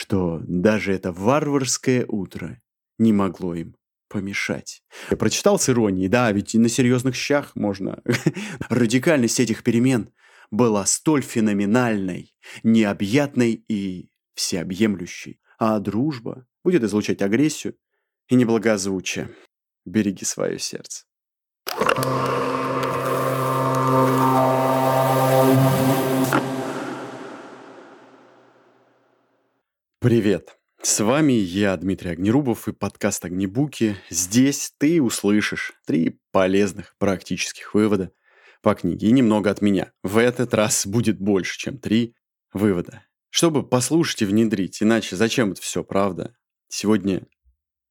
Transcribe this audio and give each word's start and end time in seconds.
что 0.00 0.40
даже 0.46 0.94
это 0.94 1.12
варварское 1.12 2.06
утро 2.08 2.58
не 2.98 3.12
могло 3.12 3.54
им 3.54 3.76
помешать. 4.08 4.82
Я 5.10 5.18
прочитал 5.18 5.58
с 5.58 5.68
иронией, 5.68 6.08
да, 6.08 6.32
ведь 6.32 6.54
и 6.54 6.58
на 6.58 6.70
серьезных 6.70 7.14
щах 7.14 7.54
можно. 7.54 8.02
Радикальность 8.70 9.40
этих 9.40 9.62
перемен 9.62 10.08
была 10.50 10.86
столь 10.86 11.20
феноменальной, 11.20 12.34
необъятной 12.62 13.62
и 13.68 14.08
всеобъемлющей. 14.32 15.38
А 15.58 15.78
дружба 15.80 16.46
будет 16.64 16.82
излучать 16.82 17.20
агрессию 17.20 17.76
и 18.30 18.36
неблагозвучие. 18.36 19.28
Береги 19.84 20.24
свое 20.24 20.58
сердце. 20.58 21.04
Привет! 30.02 30.56
С 30.80 31.04
вами 31.04 31.34
я, 31.34 31.76
Дмитрий 31.76 32.12
Огнерубов 32.12 32.68
и 32.68 32.72
подкаст 32.72 33.22
«Огнебуки». 33.26 33.96
Здесь 34.08 34.72
ты 34.78 35.02
услышишь 35.02 35.74
три 35.84 36.18
полезных 36.32 36.96
практических 36.96 37.74
вывода 37.74 38.10
по 38.62 38.74
книге 38.74 39.08
и 39.08 39.12
немного 39.12 39.50
от 39.50 39.60
меня. 39.60 39.92
В 40.02 40.16
этот 40.16 40.54
раз 40.54 40.86
будет 40.86 41.20
больше, 41.20 41.58
чем 41.58 41.76
три 41.76 42.14
вывода. 42.54 43.04
Чтобы 43.28 43.62
послушать 43.62 44.22
и 44.22 44.24
внедрить, 44.24 44.82
иначе 44.82 45.16
зачем 45.16 45.52
это 45.52 45.60
все, 45.60 45.84
правда? 45.84 46.34
Сегодня 46.68 47.26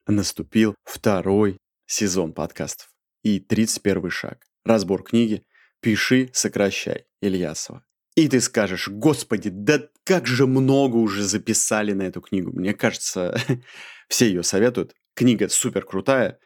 наступил 0.07 0.73
второй 0.83 1.59
сезон 1.85 2.33
подкастов 2.33 2.91
и 3.21 3.39
31 3.39 4.09
шаг. 4.09 4.47
Разбор 4.65 5.03
книги 5.03 5.43
«Пиши, 5.79 6.31
сокращай» 6.33 7.05
Ильясова. 7.21 7.85
И 8.15 8.27
ты 8.27 8.41
скажешь, 8.41 8.89
господи, 8.89 9.51
да 9.51 9.87
как 10.09 10.25
же 10.25 10.47
много 10.47 10.95
уже 10.95 11.21
записали 11.21 11.93
на 11.93 12.01
эту 12.01 12.19
книгу. 12.19 12.51
Мне 12.51 12.73
кажется, 12.73 13.39
все 14.09 14.25
ее 14.25 14.41
советуют. 14.41 14.95
Книга 15.13 15.47
супер 15.49 15.85
крутая. 15.85 16.39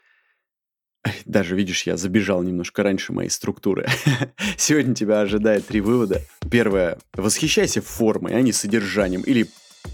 Даже, 1.23 1.55
видишь, 1.55 1.83
я 1.83 1.95
забежал 1.95 2.43
немножко 2.43 2.83
раньше 2.83 3.13
моей 3.13 3.29
структуры. 3.29 3.88
Сегодня 4.57 4.93
тебя 4.93 5.21
ожидает 5.21 5.65
три 5.65 5.79
вывода. 5.79 6.21
Первое. 6.51 6.97
Восхищайся 7.13 7.81
формой, 7.81 8.35
а 8.35 8.41
не 8.41 8.51
содержанием. 8.51 9.21
Или 9.21 9.47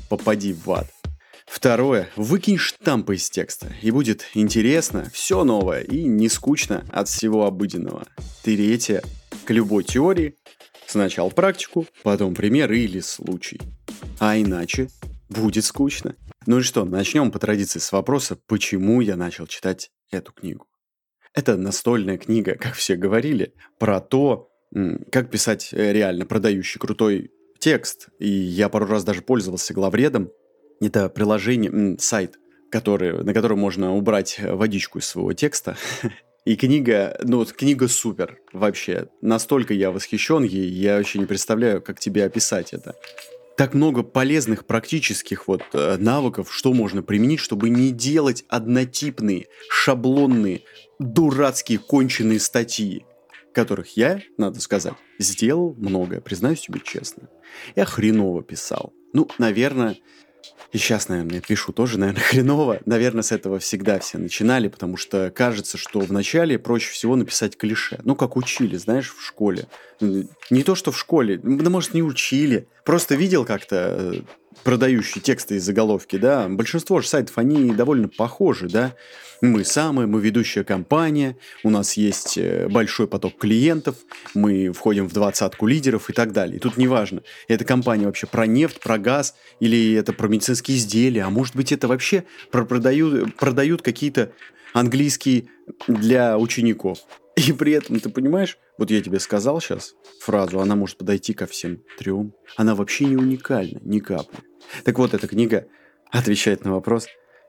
попади 0.09 0.53
в 0.53 0.71
ад. 0.71 0.87
Второе. 1.45 2.09
Выкинь 2.15 2.57
штампы 2.57 3.17
из 3.17 3.29
текста. 3.29 3.71
И 3.83 3.91
будет 3.91 4.25
интересно, 4.33 5.07
все 5.13 5.43
новое 5.43 5.81
и 5.81 6.05
не 6.05 6.27
скучно 6.27 6.85
от 6.91 7.07
всего 7.07 7.45
обыденного. 7.45 8.07
Третье. 8.41 9.03
К 9.45 9.51
любой 9.51 9.83
теории 9.83 10.33
Сначала 10.89 11.29
практику, 11.29 11.85
потом 12.01 12.33
пример 12.33 12.71
или 12.71 12.99
случай. 12.99 13.61
А 14.17 14.39
иначе 14.39 14.89
будет 15.29 15.63
скучно. 15.63 16.15
Ну 16.47 16.57
и 16.57 16.61
что, 16.63 16.83
начнем 16.83 17.29
по 17.29 17.37
традиции 17.37 17.77
с 17.77 17.91
вопроса, 17.91 18.39
почему 18.47 18.99
я 18.99 19.15
начал 19.15 19.45
читать 19.45 19.91
эту 20.09 20.31
книгу. 20.31 20.65
Это 21.35 21.57
настольная 21.57 22.17
книга, 22.17 22.55
как 22.55 22.73
все 22.73 22.95
говорили, 22.95 23.53
про 23.77 23.99
то, 23.99 24.49
как 25.11 25.29
писать 25.29 25.69
э, 25.73 25.93
реально 25.93 26.25
продающий 26.25 26.79
крутой 26.79 27.29
текст. 27.59 28.07
И 28.17 28.27
я 28.27 28.67
пару 28.67 28.87
раз 28.87 29.03
даже 29.03 29.21
пользовался 29.21 29.75
главредом. 29.75 30.31
Это 30.81 31.07
приложение, 31.09 31.99
сайт, 31.99 32.39
который, 32.71 33.23
на 33.23 33.35
котором 33.35 33.59
можно 33.59 33.95
убрать 33.95 34.39
водичку 34.41 34.97
из 34.97 35.05
своего 35.05 35.33
текста 35.33 35.77
И 36.45 36.55
книга, 36.55 37.19
ну, 37.23 37.45
книга 37.45 37.87
супер 37.87 38.39
вообще. 38.53 39.07
Настолько 39.21 39.73
я 39.73 39.91
восхищен 39.91 40.43
ей, 40.43 40.69
я 40.69 40.97
вообще 40.97 41.19
не 41.19 41.25
представляю, 41.25 41.81
как 41.81 41.99
тебе 41.99 42.23
описать 42.23 42.73
это. 42.73 42.95
Так 43.57 43.73
много 43.73 44.03
полезных 44.03 44.65
практических 44.65 45.47
вот 45.49 45.63
э, 45.73 45.97
навыков, 45.97 46.47
что 46.49 46.71
можно 46.71 47.03
применить, 47.03 47.41
чтобы 47.41 47.69
не 47.69 47.91
делать 47.91 48.45
однотипные, 48.47 49.47
шаблонные, 49.69 50.61
дурацкие, 50.97 51.77
конченые 51.77 52.39
статьи, 52.39 53.05
которых 53.53 53.97
я, 53.97 54.21
надо 54.37 54.61
сказать, 54.61 54.93
сделал 55.17 55.75
много, 55.77 56.21
признаюсь 56.21 56.61
тебе 56.61 56.79
честно. 56.81 57.27
Я 57.75 57.83
хреново 57.83 58.43
писал. 58.43 58.93
Ну, 59.11 59.27
наверное, 59.39 59.97
и 60.71 60.77
сейчас, 60.77 61.09
наверное, 61.09 61.41
пишу 61.41 61.73
тоже, 61.73 61.97
наверное, 61.97 62.21
хреново. 62.29 62.79
Наверное, 62.85 63.23
с 63.23 63.31
этого 63.31 63.59
всегда 63.59 63.99
все 63.99 64.17
начинали, 64.17 64.67
потому 64.67 64.97
что 64.97 65.31
кажется, 65.31 65.77
что 65.77 65.99
вначале 65.99 66.59
проще 66.59 66.91
всего 66.91 67.15
написать 67.15 67.57
клише. 67.57 67.99
Ну, 68.03 68.15
как 68.15 68.37
учили, 68.37 68.77
знаешь, 68.77 69.13
в 69.15 69.25
школе. 69.25 69.67
Не 69.99 70.63
то, 70.63 70.75
что 70.75 70.91
в 70.91 70.99
школе, 70.99 71.39
да, 71.41 71.69
может, 71.69 71.93
не 71.93 72.03
учили. 72.03 72.67
Просто 72.85 73.15
видел 73.15 73.45
как-то 73.45 73.75
э, 73.97 74.21
продающие 74.63 75.21
тексты 75.21 75.55
из 75.55 75.63
заголовки, 75.63 76.17
да, 76.17 76.47
большинство 76.47 77.01
же 77.01 77.07
сайтов, 77.07 77.37
они 77.37 77.71
довольно 77.73 78.07
похожи, 78.07 78.67
да. 78.67 78.95
Мы 79.41 79.63
самая, 79.63 80.05
мы 80.05 80.19
ведущая 80.19 80.65
компания, 80.65 81.37
у 81.63 81.69
нас 81.69 81.93
есть 81.93 82.37
э, 82.37 82.67
большой 82.67 83.07
поток 83.07 83.37
клиентов, 83.37 83.95
мы 84.33 84.73
входим 84.73 85.07
в 85.07 85.13
двадцатку 85.13 85.65
лидеров 85.65 86.09
и 86.09 86.13
так 86.13 86.33
далее. 86.33 86.57
И 86.57 86.59
тут 86.59 86.75
неважно, 86.75 87.23
эта 87.47 87.63
компания 87.63 88.05
вообще 88.05 88.27
про 88.27 88.45
нефть, 88.45 88.81
про 88.81 88.97
газ, 88.97 89.35
или 89.61 89.93
это 89.93 90.11
про 90.11 90.27
медицинские 90.27 90.75
изделия, 90.75 91.23
а 91.23 91.29
может 91.29 91.55
быть 91.55 91.71
это 91.71 91.87
вообще 91.87 92.25
про 92.51 92.65
продают, 92.65 93.37
продают 93.37 93.81
какие-то 93.81 94.33
английские 94.73 95.45
для 95.87 96.37
учеников. 96.37 96.99
И 97.37 97.53
при 97.53 97.71
этом, 97.71 97.99
ты 98.01 98.09
понимаешь, 98.09 98.57
вот 98.79 98.91
я 98.91 99.01
тебе 99.01 99.19
сказал 99.19 99.59
сейчас 99.59 99.93
фразу, 100.21 100.61
она 100.61 100.77
может 100.77 100.97
подойти 100.97 101.33
ко 101.33 101.45
всем 101.45 101.83
трем. 101.97 102.33
Она 102.55 102.75
вообще 102.75 103.03
не 103.05 103.17
уникальна, 103.17 103.77
ни 103.83 103.99
капли. 103.99 104.39
Так 104.85 104.97
вот, 104.97 105.13
эта 105.13 105.27
книга 105.27 105.67
отвечает 106.09 106.63
на 106.63 106.71
вопрос, 106.71 107.07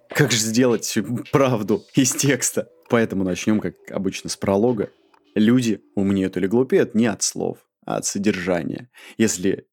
как 0.08 0.32
же 0.32 0.38
сделать 0.38 0.98
правду 1.30 1.84
из 1.94 2.12
текста. 2.12 2.68
Поэтому 2.88 3.22
начнем, 3.22 3.60
как 3.60 3.76
обычно, 3.92 4.28
с 4.28 4.36
пролога. 4.36 4.91
Люди 5.36 5.80
умнеют 5.94 6.36
или 6.36 6.48
глупеют 6.48 6.96
не 6.96 7.06
от 7.06 7.22
слов, 7.22 7.58
а 7.86 7.98
от 7.98 8.04
содержания. 8.04 8.91
Если 9.16 9.68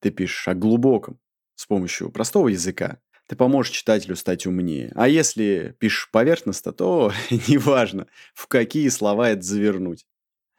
ты 0.00 0.10
пишешь 0.10 0.48
о 0.48 0.54
глубоком 0.54 1.20
с 1.54 1.66
помощью 1.66 2.10
простого 2.10 2.48
языка, 2.48 2.98
ты 3.28 3.36
поможешь 3.36 3.72
читателю 3.72 4.16
стать 4.16 4.44
умнее. 4.44 4.90
А 4.96 5.06
если 5.06 5.76
пишешь 5.78 6.10
поверхностно, 6.10 6.72
то 6.72 7.12
неважно, 7.30 8.08
в 8.34 8.48
какие 8.48 8.88
слова 8.88 9.30
это 9.30 9.42
завернуть. 9.42 10.04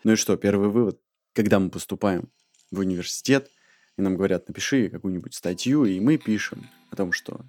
Ну 0.04 0.14
и 0.14 0.16
что, 0.16 0.38
первый 0.38 0.70
вывод. 0.70 1.00
Когда 1.34 1.60
мы 1.60 1.70
поступаем 1.70 2.30
в 2.72 2.80
университет, 2.80 3.50
и 3.98 4.02
нам 4.02 4.16
говорят, 4.16 4.48
напиши 4.48 4.90
какую-нибудь 4.90 5.34
статью, 5.34 5.86
и 5.86 6.00
мы 6.00 6.18
пишем 6.18 6.70
о 6.92 6.96
том, 6.96 7.12
что 7.12 7.42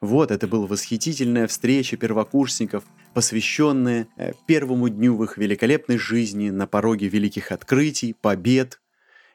вот, 0.00 0.30
это 0.30 0.46
была 0.46 0.66
восхитительная 0.66 1.48
встреча 1.48 1.96
первокурсников, 1.96 2.84
посвященная 3.14 4.06
э, 4.16 4.32
первому 4.46 4.88
дню 4.88 5.16
в 5.16 5.24
их 5.24 5.38
великолепной 5.38 5.98
жизни 5.98 6.50
на 6.50 6.68
пороге 6.68 7.08
великих 7.08 7.50
открытий, 7.50 8.14
побед 8.20 8.80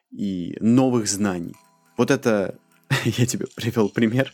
и 0.10 0.56
новых 0.62 1.08
знаний. 1.08 1.56
Вот 1.98 2.12
это 2.12 2.58
я 3.04 3.26
тебе 3.26 3.48
привел 3.56 3.90
пример 3.90 4.34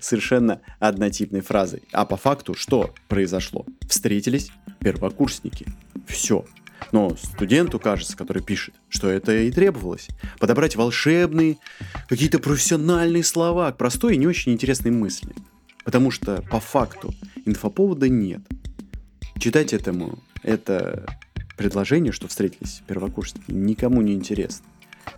совершенно 0.00 0.62
однотипной 0.78 1.42
фразой. 1.42 1.82
А 1.92 2.06
по 2.06 2.16
факту 2.16 2.54
что 2.54 2.94
произошло? 3.08 3.66
Встретились 3.86 4.50
первокурсники. 4.80 5.66
Все. 6.06 6.46
Но 6.92 7.16
студенту 7.16 7.78
кажется, 7.78 8.16
который 8.16 8.42
пишет, 8.42 8.74
что 8.88 9.08
это 9.08 9.36
и 9.36 9.50
требовалось. 9.50 10.08
Подобрать 10.38 10.76
волшебные, 10.76 11.58
какие-то 12.08 12.38
профессиональные 12.38 13.24
слова 13.24 13.72
к 13.72 13.76
простой 13.76 14.14
и 14.14 14.18
не 14.18 14.26
очень 14.26 14.52
интересной 14.52 14.90
мысли. 14.90 15.34
Потому 15.84 16.10
что 16.10 16.42
по 16.42 16.60
факту 16.60 17.14
инфоповода 17.44 18.08
нет. 18.08 18.42
Читать 19.38 19.72
этому 19.72 20.18
это 20.42 21.06
предложение, 21.56 22.12
что 22.12 22.28
встретились 22.28 22.82
первокурсники, 22.86 23.50
никому 23.50 24.02
не 24.02 24.12
интересно. 24.12 24.66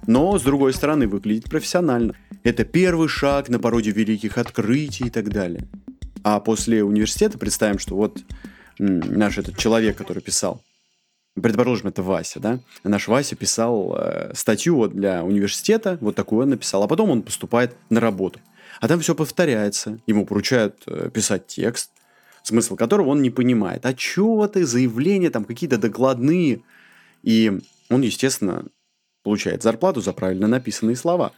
Но, 0.06 0.38
с 0.38 0.42
другой 0.42 0.72
стороны, 0.72 1.06
выглядит 1.06 1.44
профессионально. 1.44 2.14
Это 2.44 2.64
первый 2.64 3.08
шаг 3.08 3.48
на 3.48 3.58
породе 3.58 3.90
великих 3.90 4.38
открытий 4.38 5.06
и 5.06 5.10
так 5.10 5.30
далее. 5.30 5.66
А 6.22 6.40
после 6.40 6.84
университета 6.84 7.38
представим, 7.38 7.78
что 7.78 7.96
вот 7.96 8.22
наш 8.78 9.38
этот 9.38 9.56
человек, 9.56 9.96
который 9.96 10.22
писал, 10.22 10.62
предположим, 11.40 11.88
это 11.88 12.02
Вася, 12.02 12.40
да, 12.40 12.60
наш 12.84 13.08
Вася 13.08 13.36
писал 13.36 13.96
э, 13.98 14.32
статью 14.34 14.76
вот 14.76 14.92
для 14.92 15.24
университета, 15.24 15.98
вот 16.00 16.14
такую 16.14 16.42
он 16.42 16.50
написал, 16.50 16.82
а 16.82 16.88
потом 16.88 17.10
он 17.10 17.22
поступает 17.22 17.76
на 17.90 18.00
работу. 18.00 18.40
А 18.80 18.88
там 18.88 19.00
все 19.00 19.14
повторяется, 19.14 19.98
ему 20.06 20.24
поручают 20.24 20.82
э, 20.86 21.10
писать 21.12 21.46
текст, 21.46 21.90
смысл 22.42 22.76
которого 22.76 23.08
он 23.10 23.22
не 23.22 23.30
понимает. 23.30 23.84
А 23.86 23.94
чего 23.94 24.46
ты, 24.48 24.64
заявления 24.64 25.30
там 25.30 25.44
какие-то 25.44 25.78
докладные. 25.78 26.62
И 27.22 27.60
он, 27.90 28.02
естественно, 28.02 28.66
получает 29.22 29.62
зарплату 29.62 30.00
за 30.00 30.12
правильно 30.12 30.46
написанные 30.46 30.96
слова. 30.96 31.32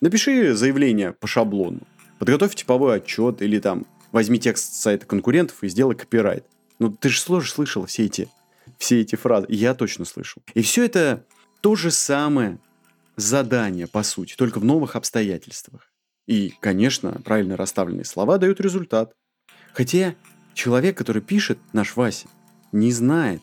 Напиши 0.00 0.54
заявление 0.54 1.12
по 1.12 1.26
шаблону, 1.26 1.80
подготовь 2.18 2.54
типовой 2.54 2.96
отчет 2.96 3.42
или 3.42 3.58
там 3.58 3.86
возьми 4.12 4.38
текст 4.38 4.74
с 4.74 4.80
сайта 4.80 5.06
конкурентов 5.06 5.62
и 5.62 5.68
сделай 5.68 5.94
копирайт. 5.94 6.44
Ну, 6.78 6.90
ты 6.90 7.08
же 7.08 7.20
сложно 7.20 7.48
слышал 7.48 7.86
все 7.86 8.04
эти 8.04 8.28
все 8.78 9.00
эти 9.00 9.16
фразы. 9.16 9.46
Я 9.48 9.74
точно 9.74 10.04
слышал. 10.04 10.42
И 10.54 10.62
все 10.62 10.84
это 10.84 11.24
то 11.60 11.74
же 11.74 11.90
самое 11.90 12.58
задание, 13.16 13.86
по 13.86 14.02
сути, 14.02 14.34
только 14.36 14.58
в 14.58 14.64
новых 14.64 14.96
обстоятельствах. 14.96 15.92
И, 16.26 16.52
конечно, 16.60 17.20
правильно 17.24 17.56
расставленные 17.56 18.04
слова 18.04 18.38
дают 18.38 18.60
результат. 18.60 19.12
Хотя 19.72 20.14
человек, 20.54 20.96
который 20.98 21.22
пишет, 21.22 21.58
наш 21.72 21.96
Вася, 21.96 22.28
не 22.72 22.92
знает, 22.92 23.42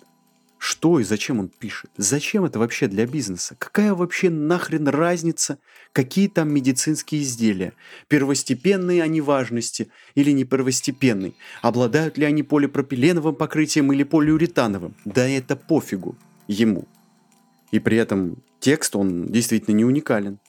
что 0.64 1.02
и 1.02 1.04
зачем 1.04 1.42
он 1.42 1.50
пишет? 1.50 1.92
Зачем 1.98 2.46
это 2.46 2.58
вообще 2.58 2.88
для 2.88 3.06
бизнеса? 3.06 3.58
Какая 3.60 3.94
вообще 3.94 4.30
нахрен 4.30 4.88
разница, 4.88 5.58
какие 5.92 6.30
там 6.30 6.54
медицинские 6.54 7.24
изделия? 7.24 7.74
Первостепенные 8.08 9.04
они 9.04 9.20
важности 9.20 9.90
или 10.16 10.32
не 10.32 10.46
первостепенные? 10.46 11.34
Обладают 11.62 12.18
ли 12.18 12.24
они 12.24 12.44
полипропиленовым 12.44 13.36
покрытием 13.36 13.92
или 13.92 14.04
полиуретановым? 14.04 14.96
Да 15.04 15.28
это 15.28 15.58
пофигу 15.58 16.16
ему. 16.48 16.88
И 17.72 17.80
при 17.80 17.98
этом 17.98 18.38
текст, 18.62 18.96
он 18.96 19.28
действительно 19.28 19.76
не 19.76 19.84
уникален. 19.84 20.40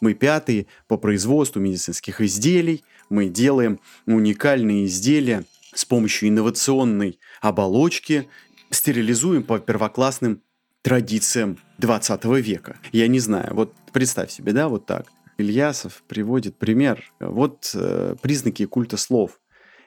Мы 0.00 0.14
пятые 0.14 0.66
по 0.86 0.96
производству 0.96 1.58
медицинских 1.58 2.20
изделий, 2.20 2.84
мы 3.10 3.28
делаем 3.28 3.80
уникальные 4.06 4.86
изделия 4.86 5.44
с 5.74 5.84
помощью 5.84 6.28
инновационной 6.28 7.18
оболочки 7.40 8.28
стерилизуем 8.74 9.42
по 9.42 9.58
первоклассным 9.58 10.42
традициям 10.82 11.58
20 11.78 12.24
века. 12.24 12.76
Я 12.92 13.08
не 13.08 13.18
знаю, 13.18 13.54
вот 13.54 13.74
представь 13.92 14.30
себе, 14.30 14.52
да, 14.52 14.68
вот 14.68 14.86
так. 14.86 15.06
Ильясов 15.38 16.02
приводит 16.06 16.58
пример. 16.58 17.12
Вот 17.18 17.70
э, 17.74 18.14
признаки 18.20 18.66
культа 18.66 18.96
слов. 18.96 19.40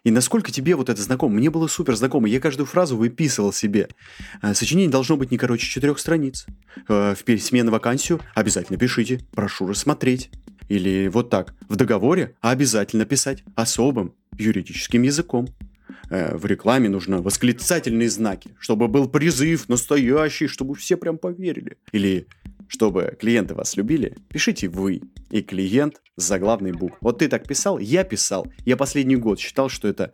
И 0.04 0.12
насколько 0.12 0.52
тебе 0.52 0.76
вот 0.76 0.90
это 0.90 1.02
знакомо? 1.02 1.36
Мне 1.36 1.50
было 1.50 1.68
супер 1.68 1.96
знакомо. 1.96 2.28
Я 2.28 2.40
каждую 2.40 2.66
фразу 2.66 2.98
выписывал 2.98 3.54
себе. 3.54 3.90
Э, 4.42 4.54
сочинение 4.54 4.90
должно 4.90 5.18
быть 5.18 5.32
не 5.32 5.38
короче 5.38 5.68
четырех 5.68 6.00
страниц. 6.00 6.46
Э, 6.88 7.16
в 7.16 7.24
пересменную 7.24 7.72
вакансию 7.72 8.22
обязательно 8.34 8.78
пишите. 8.78 9.22
Прошу 9.34 9.68
рассмотреть. 9.68 10.30
Или 10.68 11.08
вот 11.08 11.30
так. 11.30 11.54
В 11.70 11.76
договоре 11.76 12.36
обязательно 12.42 13.06
писать 13.06 13.44
особым 13.56 14.14
юридическим 14.38 15.02
языком. 15.04 15.48
Э, 16.10 16.36
в 16.36 16.46
рекламе 16.46 16.90
нужно 16.90 17.22
восклицательные 17.22 18.10
знаки, 18.10 18.56
чтобы 18.60 18.88
был 18.88 19.10
призыв 19.10 19.70
настоящий, 19.70 20.48
чтобы 20.48 20.76
все 20.76 20.98
прям 20.98 21.18
поверили. 21.18 21.78
Или 21.92 22.28
чтобы 22.68 23.16
клиенты 23.20 23.56
вас 23.56 23.78
любили, 23.78 24.18
пишите 24.30 24.68
вы 24.68 25.02
и 25.30 25.42
клиент 25.42 26.02
с 26.16 26.24
заглавной 26.24 26.72
буквы. 26.72 26.98
Вот 27.02 27.20
ты 27.20 27.28
так 27.28 27.48
писал, 27.48 27.80
я 27.80 28.04
писал. 28.04 28.48
Я 28.66 28.78
последний 28.78 29.16
год 29.16 29.40
считал, 29.40 29.70
что 29.70 29.88
это 29.88 30.14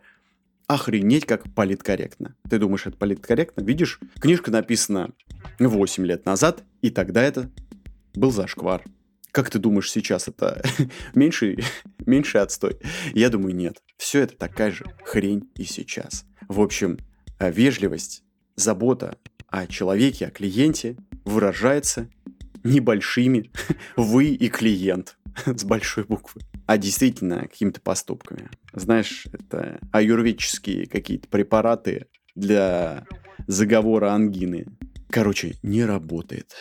охренеть 0.66 1.26
как 1.26 1.52
политкорректно. 1.52 2.36
Ты 2.48 2.58
думаешь, 2.58 2.86
это 2.86 2.96
политкорректно? 2.96 3.62
Видишь, 3.62 4.00
книжка 4.18 4.50
написана 4.50 5.10
8 5.58 6.06
лет 6.06 6.24
назад, 6.24 6.62
и 6.80 6.90
тогда 6.90 7.22
это 7.22 7.50
был 8.14 8.30
зашквар. 8.30 8.82
Как 9.34 9.50
ты 9.50 9.58
думаешь, 9.58 9.90
сейчас 9.90 10.28
это 10.28 10.62
меньший, 11.14 11.58
меньший 12.06 12.40
отстой? 12.40 12.78
Я 13.14 13.30
думаю, 13.30 13.52
нет. 13.52 13.82
Все 13.96 14.20
это 14.20 14.36
такая 14.36 14.70
же 14.70 14.84
хрень 15.04 15.50
и 15.56 15.64
сейчас. 15.64 16.24
В 16.48 16.60
общем, 16.60 16.98
э, 17.40 17.50
вежливость, 17.50 18.22
забота 18.54 19.18
о 19.48 19.66
человеке, 19.66 20.28
о 20.28 20.30
клиенте 20.30 20.96
выражается 21.24 22.08
небольшими 22.62 23.50
вы 23.96 24.26
и 24.26 24.48
клиент 24.48 25.18
с 25.46 25.64
большой 25.64 26.04
буквы, 26.04 26.42
а 26.66 26.78
действительно 26.78 27.40
какими-то 27.40 27.80
поступками. 27.80 28.50
Знаешь, 28.72 29.26
это 29.32 29.80
аюрведические 29.90 30.86
какие-то 30.86 31.26
препараты 31.26 32.06
для 32.36 33.04
заговора 33.48 34.12
ангины. 34.12 34.66
Короче, 35.10 35.56
не 35.64 35.84
работает. 35.84 36.54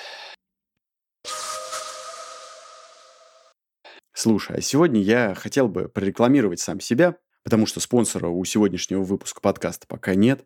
Слушай, 4.13 4.57
а 4.57 4.61
сегодня 4.61 5.01
я 5.01 5.33
хотел 5.33 5.67
бы 5.67 5.89
прорекламировать 5.89 6.59
сам 6.59 6.79
себя, 6.79 7.17
потому 7.43 7.65
что 7.65 7.79
спонсора 7.79 8.27
у 8.27 8.45
сегодняшнего 8.45 9.01
выпуска 9.01 9.41
подкаста 9.41 9.87
пока 9.87 10.13
нет. 10.13 10.45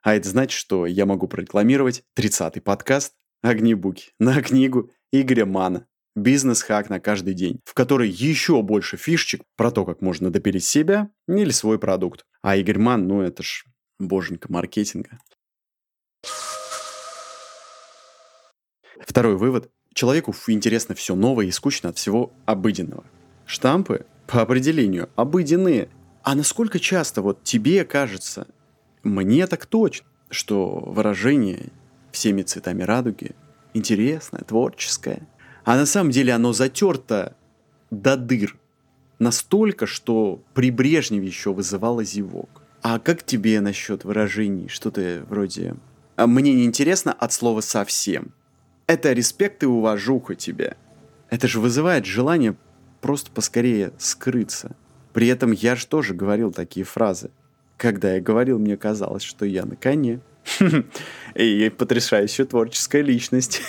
А 0.00 0.14
это 0.14 0.30
значит, 0.30 0.58
что 0.58 0.86
я 0.86 1.04
могу 1.04 1.28
прорекламировать 1.28 2.04
30-й 2.18 2.62
подкаст 2.62 3.14
«Огнебуки» 3.42 4.12
на 4.18 4.40
книгу 4.40 4.90
Игоря 5.12 5.44
Мана 5.44 5.86
«Бизнес-хак 6.16 6.88
на 6.88 7.00
каждый 7.00 7.34
день», 7.34 7.60
в 7.66 7.74
которой 7.74 8.08
еще 8.08 8.62
больше 8.62 8.96
фишечек 8.96 9.42
про 9.56 9.70
то, 9.70 9.84
как 9.84 10.00
можно 10.00 10.30
допилить 10.30 10.64
себя 10.64 11.10
или 11.28 11.50
свой 11.50 11.78
продукт. 11.78 12.24
А 12.40 12.56
Игорь 12.56 12.78
Ман, 12.78 13.06
ну 13.06 13.20
это 13.20 13.42
ж 13.42 13.66
боженька 13.98 14.50
маркетинга. 14.50 15.18
Второй 19.06 19.36
вывод. 19.36 19.70
Человеку 19.94 20.34
интересно 20.48 20.94
все 20.94 21.14
новое 21.14 21.46
и 21.46 21.50
скучно 21.50 21.90
от 21.90 21.98
всего 21.98 22.32
обыденного. 22.46 23.04
Штампы 23.46 24.06
по 24.26 24.40
определению 24.40 25.10
обыденные. 25.16 25.88
А 26.22 26.34
насколько 26.34 26.78
часто 26.78 27.20
вот 27.20 27.42
тебе 27.42 27.84
кажется, 27.84 28.46
мне 29.02 29.46
так 29.46 29.66
точно, 29.66 30.06
что 30.30 30.78
выражение 30.86 31.70
всеми 32.12 32.42
цветами 32.42 32.82
радуги 32.82 33.32
интересное, 33.74 34.42
творческое, 34.42 35.26
а 35.64 35.76
на 35.76 35.86
самом 35.86 36.10
деле 36.10 36.32
оно 36.32 36.52
затерто 36.52 37.36
до 37.90 38.16
дыр. 38.16 38.56
Настолько, 39.18 39.86
что 39.86 40.42
при 40.54 40.70
Брежневе 40.70 41.26
еще 41.26 41.52
вызывало 41.52 42.02
зевок. 42.04 42.62
А 42.82 42.98
как 42.98 43.22
тебе 43.22 43.60
насчет 43.60 44.04
выражений? 44.04 44.68
Что-то 44.68 45.24
вроде 45.28 45.76
«А 46.16 46.26
«мне 46.26 46.52
не 46.52 46.64
интересно» 46.64 47.12
от 47.12 47.32
слова 47.32 47.60
«совсем». 47.60 48.32
Это 48.92 49.14
респект 49.14 49.62
и 49.62 49.66
уважуха 49.66 50.34
тебе. 50.34 50.76
Это 51.30 51.48
же 51.48 51.60
вызывает 51.60 52.04
желание 52.04 52.54
просто 53.00 53.30
поскорее 53.30 53.94
скрыться. 53.96 54.76
При 55.14 55.28
этом 55.28 55.52
я 55.52 55.76
же 55.76 55.86
тоже 55.86 56.12
говорил 56.12 56.52
такие 56.52 56.84
фразы. 56.84 57.30
Когда 57.78 58.12
я 58.12 58.20
говорил, 58.20 58.58
мне 58.58 58.76
казалось, 58.76 59.22
что 59.22 59.46
я 59.46 59.64
на 59.64 59.76
коне. 59.76 60.20
И 61.34 61.70
потрясающая 61.70 62.44
творческая 62.44 63.00
личность. 63.00 63.62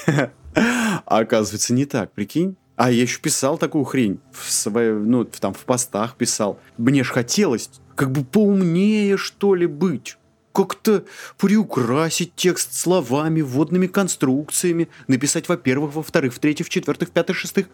А 0.57 1.03
оказывается, 1.05 1.73
не 1.73 1.85
так, 1.85 2.11
прикинь. 2.11 2.57
А 2.75 2.91
я 2.91 3.03
еще 3.03 3.21
писал 3.21 3.57
такую 3.57 3.85
хрень 3.85 4.19
в 4.33 4.51
своей, 4.51 4.91
ну, 4.91 5.23
там 5.23 5.53
в 5.53 5.63
постах 5.63 6.17
писал. 6.17 6.59
Мне 6.77 7.05
ж 7.05 7.11
хотелось 7.11 7.69
как 7.95 8.11
бы 8.11 8.25
поумнее, 8.25 9.15
что 9.15 9.55
ли, 9.55 9.67
быть 9.67 10.17
как-то 10.53 11.03
приукрасить 11.37 12.35
текст 12.35 12.73
словами, 12.73 13.41
вводными 13.41 13.87
конструкциями, 13.87 14.87
написать 15.07 15.49
во-первых, 15.49 15.95
во-вторых, 15.95 16.33
в-третьих, 16.33 16.67
в-четвертых, 16.67 17.09
в-пятых, 17.09 17.35
в-шестых 17.35 17.67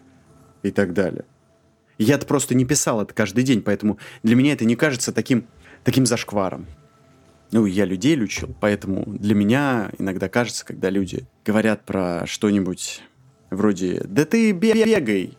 и 0.62 0.70
так 0.70 0.92
далее. 0.92 1.24
Я-то 1.98 2.26
просто 2.26 2.54
не 2.54 2.64
писал 2.64 3.02
это 3.02 3.12
каждый 3.12 3.44
день, 3.44 3.60
поэтому 3.60 3.98
для 4.22 4.34
меня 4.34 4.54
это 4.54 4.64
не 4.64 4.74
кажется 4.74 5.12
таким, 5.12 5.46
таким 5.84 6.06
зашкваром. 6.06 6.66
Ну, 7.52 7.66
я 7.66 7.84
людей 7.84 8.14
лечил, 8.14 8.54
поэтому 8.60 9.04
для 9.06 9.34
меня 9.34 9.90
иногда 9.98 10.28
кажется, 10.28 10.64
когда 10.64 10.88
люди 10.88 11.26
говорят 11.44 11.84
про 11.84 12.24
что-нибудь 12.26 13.02
вроде 13.50 14.02
«Да 14.04 14.24
ты 14.24 14.52
бегай!» 14.52 15.36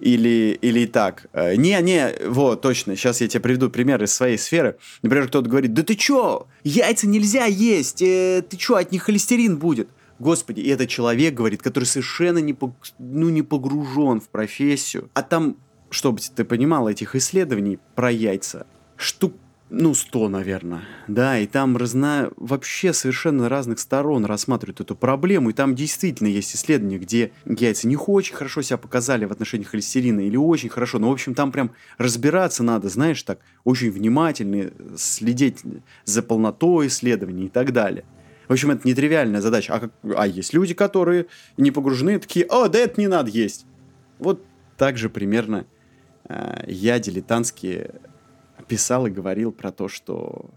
Или, 0.00 0.58
или 0.60 0.86
так. 0.86 1.26
Не-не, 1.34 2.10
э, 2.10 2.28
вот, 2.28 2.60
точно, 2.60 2.94
сейчас 2.96 3.20
я 3.20 3.28
тебе 3.28 3.40
приведу 3.40 3.68
пример 3.68 4.02
из 4.02 4.12
своей 4.12 4.38
сферы. 4.38 4.76
Например, 5.02 5.26
кто-то 5.28 5.48
говорит, 5.48 5.74
да 5.74 5.82
ты 5.82 5.94
чё, 5.96 6.46
яйца 6.62 7.08
нельзя 7.08 7.46
есть, 7.46 8.00
э, 8.02 8.42
ты 8.48 8.56
чё, 8.56 8.76
от 8.76 8.92
них 8.92 9.02
холестерин 9.02 9.58
будет. 9.58 9.88
Господи, 10.18 10.60
и 10.60 10.68
это 10.68 10.86
человек, 10.86 11.34
говорит, 11.34 11.62
который 11.62 11.84
совершенно 11.84 12.38
не, 12.38 12.52
пог... 12.52 12.74
ну, 12.98 13.28
не 13.28 13.42
погружен 13.42 14.20
в 14.20 14.28
профессию. 14.28 15.10
А 15.14 15.22
там, 15.22 15.56
чтобы 15.90 16.20
ты 16.34 16.44
понимал, 16.44 16.88
этих 16.88 17.14
исследований 17.14 17.78
про 17.94 18.10
яйца 18.10 18.66
штук 18.96 19.34
ну, 19.70 19.94
100, 19.94 20.28
наверное, 20.30 20.82
да, 21.08 21.38
и 21.38 21.46
там 21.46 21.76
разно... 21.76 22.30
вообще 22.36 22.94
совершенно 22.94 23.50
разных 23.50 23.78
сторон 23.80 24.24
рассматривают 24.24 24.80
эту 24.80 24.96
проблему, 24.96 25.50
и 25.50 25.52
там 25.52 25.74
действительно 25.74 26.28
есть 26.28 26.56
исследования, 26.56 26.98
где 26.98 27.32
яйца 27.44 27.86
не 27.86 27.96
очень 27.96 28.34
хорошо 28.34 28.62
себя 28.62 28.78
показали 28.78 29.26
в 29.26 29.32
отношении 29.32 29.64
холестерина 29.64 30.20
или 30.20 30.36
очень 30.36 30.70
хорошо, 30.70 30.98
но, 30.98 31.10
в 31.10 31.12
общем, 31.12 31.34
там 31.34 31.52
прям 31.52 31.72
разбираться 31.98 32.62
надо, 32.62 32.88
знаешь, 32.88 33.22
так, 33.22 33.40
очень 33.64 33.90
внимательно 33.90 34.70
следить 34.96 35.58
за 36.04 36.22
полнотой 36.22 36.86
исследований 36.86 37.46
и 37.46 37.50
так 37.50 37.72
далее. 37.72 38.04
В 38.48 38.52
общем, 38.52 38.70
это 38.70 38.88
нетривиальная 38.88 39.42
задача. 39.42 39.74
А, 39.74 39.90
а 40.16 40.26
есть 40.26 40.54
люди, 40.54 40.72
которые 40.72 41.26
не 41.58 41.70
погружены, 41.70 42.18
такие, 42.18 42.46
о, 42.46 42.68
да 42.68 42.78
это 42.78 42.98
не 42.98 43.06
надо 43.06 43.30
есть. 43.30 43.66
Вот 44.18 44.42
так 44.78 44.96
же 44.96 45.10
примерно 45.10 45.66
э, 46.26 46.64
я 46.66 46.98
дилетантские 46.98 48.00
писал 48.68 49.06
и 49.06 49.10
говорил 49.10 49.52
про 49.52 49.72
то, 49.72 49.88
что 49.88 50.50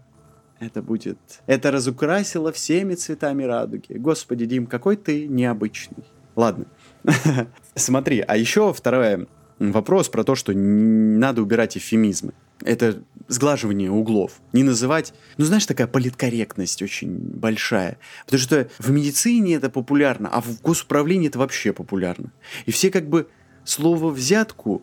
это 0.60 0.82
будет... 0.82 1.18
Это 1.46 1.70
разукрасило 1.70 2.52
всеми 2.52 2.94
цветами 2.94 3.42
радуги. 3.42 3.94
Господи, 3.94 4.46
Дим, 4.46 4.66
какой 4.66 4.96
ты 4.96 5.26
необычный. 5.26 6.04
Ладно. 6.36 6.66
Смотри, 7.74 8.20
а 8.20 8.36
еще 8.36 8.72
второй 8.72 9.26
вопрос 9.58 10.08
про 10.08 10.24
то, 10.24 10.34
что 10.34 10.52
надо 10.52 11.42
убирать 11.42 11.76
эвфемизмы. 11.76 12.32
Это 12.64 13.02
сглаживание 13.26 13.90
углов. 13.90 14.40
Не 14.52 14.62
называть... 14.62 15.14
Ну, 15.36 15.44
знаешь, 15.44 15.66
такая 15.66 15.88
политкорректность 15.88 16.80
очень 16.80 17.16
большая. 17.16 17.98
Потому 18.24 18.40
что 18.40 18.68
в 18.78 18.90
медицине 18.90 19.56
это 19.56 19.68
популярно, 19.68 20.28
а 20.28 20.40
в 20.40 20.60
госуправлении 20.62 21.28
это 21.28 21.38
вообще 21.38 21.72
популярно. 21.72 22.32
И 22.66 22.70
все 22.70 22.90
как 22.90 23.08
бы 23.08 23.28
слово 23.64 24.10
«взятку» 24.10 24.82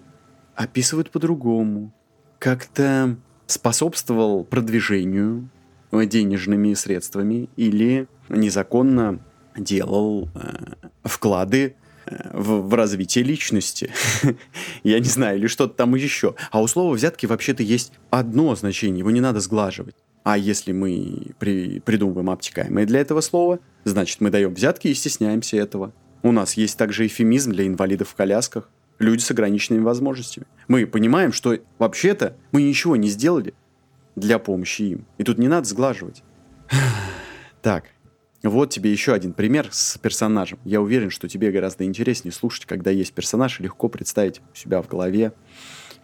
описывают 0.55 1.09
по-другому. 1.09 1.93
Как-то 2.39 3.17
способствовал 3.47 4.43
продвижению 4.43 5.49
денежными 5.91 6.73
средствами 6.73 7.49
или 7.55 8.07
незаконно 8.29 9.19
делал 9.57 10.29
э, 10.35 10.73
вклады 11.03 11.75
э, 12.05 12.29
в, 12.31 12.61
в 12.69 12.73
развитие 12.73 13.23
личности. 13.23 13.91
Я 14.83 14.99
не 14.99 15.09
знаю, 15.09 15.39
или 15.39 15.47
что-то 15.47 15.73
там 15.73 15.95
еще. 15.95 16.35
А 16.51 16.61
у 16.61 16.67
слова 16.67 16.93
взятки 16.93 17.25
вообще-то 17.25 17.63
есть 17.63 17.93
одно 18.09 18.55
значение, 18.55 18.99
его 18.99 19.11
не 19.11 19.21
надо 19.21 19.39
сглаживать. 19.39 19.95
А 20.23 20.37
если 20.37 20.71
мы 20.71 21.33
при, 21.39 21.79
придумываем 21.79 22.29
обтекаемое 22.29 22.85
для 22.85 22.99
этого 22.99 23.21
слова, 23.21 23.59
значит 23.83 24.21
мы 24.21 24.29
даем 24.29 24.53
взятки 24.53 24.87
и 24.87 24.93
стесняемся 24.93 25.57
этого. 25.57 25.91
У 26.21 26.31
нас 26.31 26.53
есть 26.53 26.77
также 26.77 27.07
эфемизм 27.07 27.51
для 27.51 27.65
инвалидов 27.65 28.09
в 28.09 28.15
колясках. 28.15 28.69
Люди 28.99 29.21
с 29.21 29.31
ограниченными 29.31 29.83
возможностями. 29.83 30.45
Мы 30.67 30.85
понимаем, 30.85 31.31
что 31.31 31.57
вообще-то 31.77 32.35
мы 32.51 32.61
ничего 32.61 32.95
не 32.95 33.07
сделали 33.07 33.53
для 34.15 34.39
помощи 34.39 34.83
им. 34.83 35.05
И 35.17 35.23
тут 35.23 35.37
не 35.37 35.47
надо 35.47 35.67
сглаживать. 35.67 36.23
Так, 37.61 37.87
вот 38.41 38.69
тебе 38.69 38.89
еще 38.89 39.13
один 39.13 39.33
пример 39.33 39.67
с 39.69 39.97
персонажем. 39.97 40.59
Я 40.63 40.79
уверен, 40.79 41.09
что 41.09 41.27
тебе 41.27 41.51
гораздо 41.51 41.83
интереснее 41.83 42.31
слушать, 42.31 42.65
когда 42.65 42.89
есть 42.89 43.11
персонаж, 43.11 43.59
и 43.59 43.63
легко 43.63 43.89
представить 43.89 44.41
у 44.53 44.55
себя 44.55 44.81
в 44.81 44.87
голове 44.87 45.33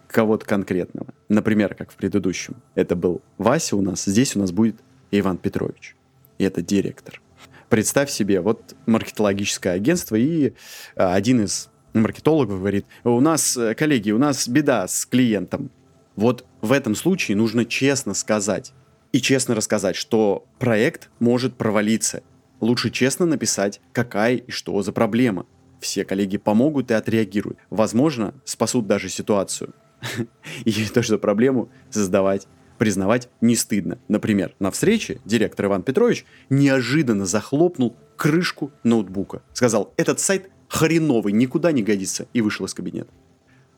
кого-то 0.06 0.44
конкретного. 0.44 1.08
Например, 1.30 1.74
как 1.74 1.90
в 1.90 1.96
предыдущем. 1.96 2.56
Это 2.74 2.94
был 2.94 3.22
Вася 3.38 3.76
у 3.76 3.80
нас, 3.80 4.04
здесь 4.04 4.36
у 4.36 4.40
нас 4.40 4.52
будет 4.52 4.76
Иван 5.10 5.38
Петрович. 5.38 5.96
И 6.38 6.44
это 6.44 6.60
директор. 6.60 7.22
Представь 7.70 8.10
себе, 8.10 8.40
вот 8.40 8.76
маркетологическое 8.86 9.72
агентство, 9.72 10.14
и 10.14 10.52
а, 10.94 11.14
один 11.14 11.42
из 11.42 11.70
маркетологов 12.02 12.58
говорит, 12.58 12.86
у 13.04 13.20
нас, 13.20 13.56
э, 13.56 13.74
коллеги, 13.74 14.10
у 14.10 14.18
нас 14.18 14.48
беда 14.48 14.86
с 14.88 15.06
клиентом. 15.06 15.70
Вот 16.14 16.46
в 16.60 16.72
этом 16.72 16.94
случае 16.94 17.36
нужно 17.36 17.64
честно 17.64 18.14
сказать, 18.14 18.72
и 19.12 19.20
честно 19.20 19.54
рассказать, 19.54 19.96
что 19.96 20.46
проект 20.58 21.10
может 21.20 21.56
провалиться. 21.56 22.22
Лучше 22.60 22.90
честно 22.90 23.26
написать, 23.26 23.80
какая 23.92 24.36
и 24.36 24.50
что 24.50 24.80
за 24.82 24.92
проблема. 24.92 25.46
Все 25.80 26.04
коллеги 26.04 26.38
помогут 26.38 26.90
и 26.90 26.94
отреагируют. 26.94 27.58
Возможно, 27.70 28.34
спасут 28.44 28.86
даже 28.86 29.08
ситуацию. 29.08 29.74
И 30.64 30.72
то, 30.86 31.02
что 31.02 31.18
проблему 31.18 31.70
создавать 31.90 32.46
признавать 32.78 33.28
не 33.40 33.56
стыдно. 33.56 33.98
Например, 34.08 34.54
на 34.58 34.70
встрече 34.70 35.18
директор 35.24 35.66
Иван 35.66 35.82
Петрович 35.82 36.26
неожиданно 36.50 37.24
захлопнул 37.24 37.96
крышку 38.16 38.70
ноутбука. 38.84 39.42
Сказал, 39.52 39.94
этот 39.96 40.20
сайт 40.20 40.50
хреновый, 40.68 41.32
никуда 41.32 41.72
не 41.72 41.82
годится, 41.82 42.26
и 42.32 42.40
вышел 42.40 42.66
из 42.66 42.74
кабинета. 42.74 43.10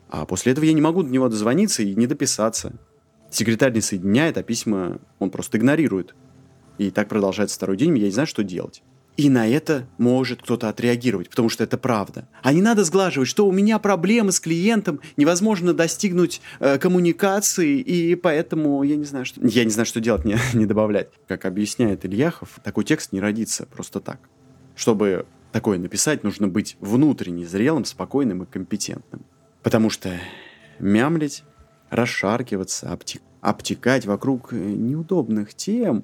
А 0.09 0.25
после 0.25 0.51
этого 0.51 0.65
я 0.65 0.73
не 0.73 0.81
могу 0.81 1.03
до 1.03 1.09
него 1.09 1.29
дозвониться 1.29 1.83
и 1.83 1.95
не 1.95 2.07
дописаться. 2.07 2.73
Секретарь 3.29 3.73
не 3.73 3.81
соединяет, 3.81 4.37
а 4.37 4.43
письма 4.43 4.99
он 5.19 5.29
просто 5.29 5.57
игнорирует. 5.57 6.15
И 6.79 6.89
так 6.89 7.09
продолжается 7.09 7.57
второй 7.57 7.77
день, 7.77 7.97
я 7.97 8.05
не 8.05 8.11
знаю, 8.11 8.27
что 8.27 8.43
делать. 8.43 8.81
И 9.17 9.29
на 9.29 9.47
это 9.49 9.85
может 9.97 10.41
кто-то 10.41 10.69
отреагировать, 10.69 11.29
потому 11.29 11.49
что 11.49 11.65
это 11.65 11.77
правда. 11.77 12.29
А 12.41 12.53
не 12.53 12.61
надо 12.61 12.85
сглаживать, 12.85 13.27
что 13.27 13.45
у 13.45 13.51
меня 13.51 13.77
проблемы 13.77 14.31
с 14.31 14.39
клиентом, 14.39 15.01
невозможно 15.17 15.73
достигнуть 15.73 16.41
э, 16.61 16.77
коммуникации, 16.77 17.81
и 17.81 18.15
поэтому 18.15 18.81
я 18.83 18.95
не 18.95 19.03
знаю, 19.03 19.25
что... 19.25 19.45
Я 19.45 19.65
не 19.65 19.71
знаю, 19.71 19.85
что 19.85 19.99
делать, 19.99 20.23
не, 20.25 20.37
не 20.53 20.65
добавлять. 20.65 21.09
Как 21.27 21.43
объясняет 21.43 22.05
Ильяхов, 22.05 22.61
такой 22.63 22.85
текст 22.85 23.11
не 23.11 23.19
родится 23.19 23.65
просто 23.65 23.99
так. 23.99 24.21
Чтобы 24.77 25.25
такое 25.51 25.77
написать, 25.77 26.23
нужно 26.23 26.47
быть 26.47 26.77
внутренне 26.79 27.45
зрелым, 27.45 27.85
спокойным 27.85 28.43
и 28.43 28.45
компетентным. 28.45 29.25
Потому 29.63 29.89
что 29.89 30.11
мямлить 30.79 31.43
расшаркиваться, 31.89 32.91
обтек, 32.91 33.21
обтекать 33.41 34.05
вокруг 34.05 34.53
э, 34.53 34.57
неудобных 34.57 35.53
тем, 35.53 36.03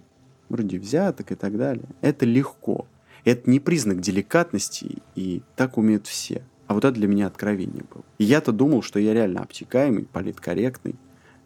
вроде 0.50 0.80
взяток 0.80 1.32
и 1.32 1.36
так 1.36 1.58
далее, 1.58 1.86
это 2.02 2.26
легко. 2.26 2.88
Это 3.24 3.50
не 3.50 3.60
признак 3.60 4.02
деликатности, 4.02 4.98
и 5.16 5.42
так 5.56 5.78
умеют 5.78 6.06
все. 6.08 6.44
А 6.68 6.74
вот 6.74 6.86
это 6.86 6.96
для 6.96 7.08
меня 7.08 7.28
откровение 7.28 7.84
было. 7.92 8.04
Я-то 8.20 8.52
думал, 8.52 8.82
что 8.82 9.00
я 9.00 9.14
реально 9.14 9.42
обтекаемый, 9.42 10.06
политкорректный, 10.06 10.96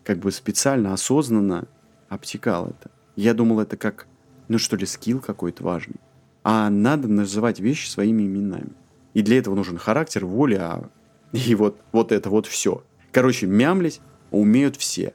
как 0.03 0.20
бы 0.20 0.32
специально, 0.32 0.94
осознанно 0.94 1.68
обтекал 2.08 2.68
это. 2.68 2.91
Я 3.15 3.34
думал, 3.34 3.60
это 3.60 3.77
как, 3.77 4.08
ну 4.48 4.58
что 4.58 4.75
ли, 4.75 4.86
скилл 4.86 5.20
какой-то 5.20 5.63
важный. 5.63 5.98
А 6.43 6.69
надо 6.69 7.08
называть 7.08 7.60
вещи 7.60 7.88
своими 7.88 8.24
именами. 8.24 8.72
И 9.13 9.22
для 9.22 9.38
этого 9.38 9.55
нужен 9.55 9.77
характер, 9.77 10.25
воля, 10.25 10.89
и 11.31 11.55
вот, 11.55 11.79
вот 11.91 12.12
это 12.12 12.29
вот 12.29 12.48
все. 12.48 12.84
Короче, 13.12 13.48
мямлить 13.48 14.01
умеют 14.31 14.75
все. 14.75 15.13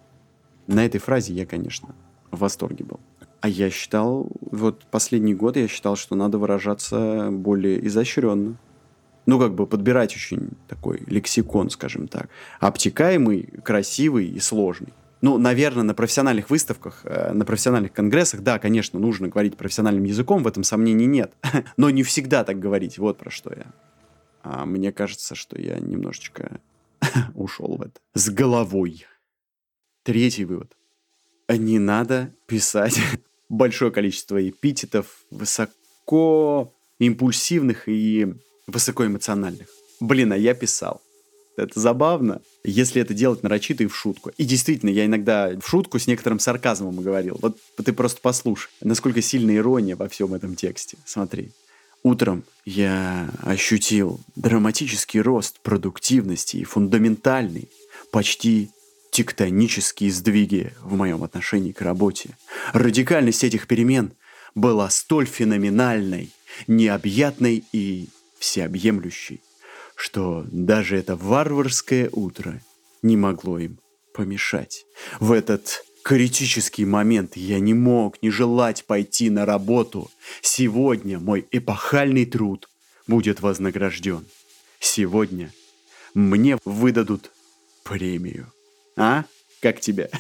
На 0.67 0.85
этой 0.85 0.99
фразе 0.99 1.33
я, 1.35 1.47
конечно, 1.47 1.95
в 2.31 2.39
восторге 2.39 2.85
был. 2.85 3.01
А 3.41 3.49
я 3.49 3.69
считал, 3.69 4.29
вот 4.41 4.87
последний 4.91 5.35
год 5.35 5.57
я 5.57 5.69
считал, 5.69 5.97
что 5.97 6.15
надо 6.15 6.39
выражаться 6.39 7.29
более 7.31 7.87
изощренно. 7.87 8.57
Ну, 9.27 9.39
как 9.39 9.55
бы 9.55 9.67
подбирать 9.67 10.15
очень 10.15 10.53
такой 10.67 11.03
лексикон, 11.07 11.71
скажем 11.71 12.09
так. 12.09 12.29
Обтекаемый, 12.61 13.49
красивый 13.63 14.29
и 14.29 14.41
сложный. 14.41 14.93
Ну, 15.25 15.39
наверное, 15.39 15.85
на 15.85 15.95
профессиональных 15.95 16.51
выставках, 16.51 17.01
э, 17.05 17.33
на 17.33 17.47
профессиональных 17.47 17.95
конгрессах, 17.95 18.43
да, 18.43 18.59
конечно, 18.59 19.01
нужно 19.01 19.29
говорить 19.29 19.57
профессиональным 19.57 20.05
языком, 20.05 20.43
в 20.43 20.47
этом 20.47 20.65
сомнений 20.65 21.07
нет. 21.07 21.33
Но 21.79 21.89
не 21.89 22.03
всегда 22.03 22.45
так 22.45 22.59
говорить, 22.59 22.99
вот 22.99 23.17
про 23.17 23.31
что 23.31 23.51
я. 23.55 23.73
А 24.43 24.67
мне 24.67 24.93
кажется, 24.93 25.35
что 25.35 25.59
я 25.59 25.79
немножечко 25.79 26.61
ушел 27.35 27.79
в 27.79 27.81
это. 27.81 27.99
С 28.13 28.29
головой. 28.29 29.07
Третий 30.03 30.45
вывод. 30.45 30.77
Не 31.49 31.79
надо 31.79 32.35
писать 32.47 33.01
большое 33.49 33.91
количество 33.91 34.47
эпитетов 34.47 35.25
высоко 35.31 36.71
импульсивных 36.99 37.89
и 37.89 38.35
высокоэмоциональных. 38.67 39.69
Блин, 40.01 40.35
а 40.35 40.37
я 40.37 40.53
писал. 40.53 41.01
Это 41.57 41.79
забавно, 41.79 42.41
если 42.65 43.01
это 43.01 43.15
делать 43.15 43.43
нарочито 43.43 43.85
и 43.85 43.87
в 43.87 43.97
шутку. 43.97 44.31
И 44.37 44.45
действительно, 44.45 44.91
я 44.91 45.07
иногда 45.07 45.53
в 45.61 45.69
шутку 45.69 45.99
с 45.99 46.07
некоторым 46.07 46.41
сарказмом 46.41 46.97
говорил. 46.97 47.39
Вот 47.41 47.59
ты 47.85 47.93
просто 47.93 48.21
послушай, 48.21 48.71
насколько 48.81 49.23
сильная 49.23 49.57
ирония 49.57 49.97
во 49.97 50.09
всем 50.09 50.35
этом 50.35 50.57
тексте. 50.57 50.97
Смотри. 51.05 51.53
Утром 52.03 52.45
я 52.67 53.31
ощутил 53.43 54.21
драматический 54.37 55.21
рост 55.21 55.61
продуктивности 55.61 56.59
и 56.59 56.65
фундаментальный, 56.65 57.71
почти 58.11 58.71
тектонические 59.11 60.11
сдвиги 60.11 60.73
в 60.83 60.95
моем 60.97 61.23
отношении 61.25 61.73
к 61.73 61.81
работе. 61.81 62.37
Радикальность 62.75 63.43
этих 63.43 63.67
перемен 63.67 64.13
была 64.55 64.91
столь 64.91 65.25
феноменальной, 65.25 66.31
необъятной 66.67 67.65
и 67.73 68.09
всеобъемлющей, 68.39 69.41
что 69.95 70.45
даже 70.51 70.97
это 70.97 71.17
варварское 71.17 72.09
утро 72.13 72.61
не 73.03 73.17
могло 73.17 73.59
им 73.59 73.79
помешать. 74.13 74.85
В 75.21 75.33
этот 75.33 75.85
критический 76.03 76.85
момент 76.85 77.37
я 77.37 77.59
не 77.61 77.75
мог 77.75 78.23
не 78.23 78.31
желать 78.31 78.85
пойти 78.85 79.31
на 79.31 79.47
работу. 79.47 80.11
Сегодня 80.43 81.19
мой 81.19 81.47
эпохальный 81.51 82.27
труд 82.27 82.69
будет 83.07 83.41
вознагражден. 83.41 84.25
Сегодня 84.79 85.53
мне 86.15 86.59
выдадут 86.65 87.31
премию. 87.83 88.53
А? 88.97 89.25
Как 89.61 89.81
тебе? 89.81 90.11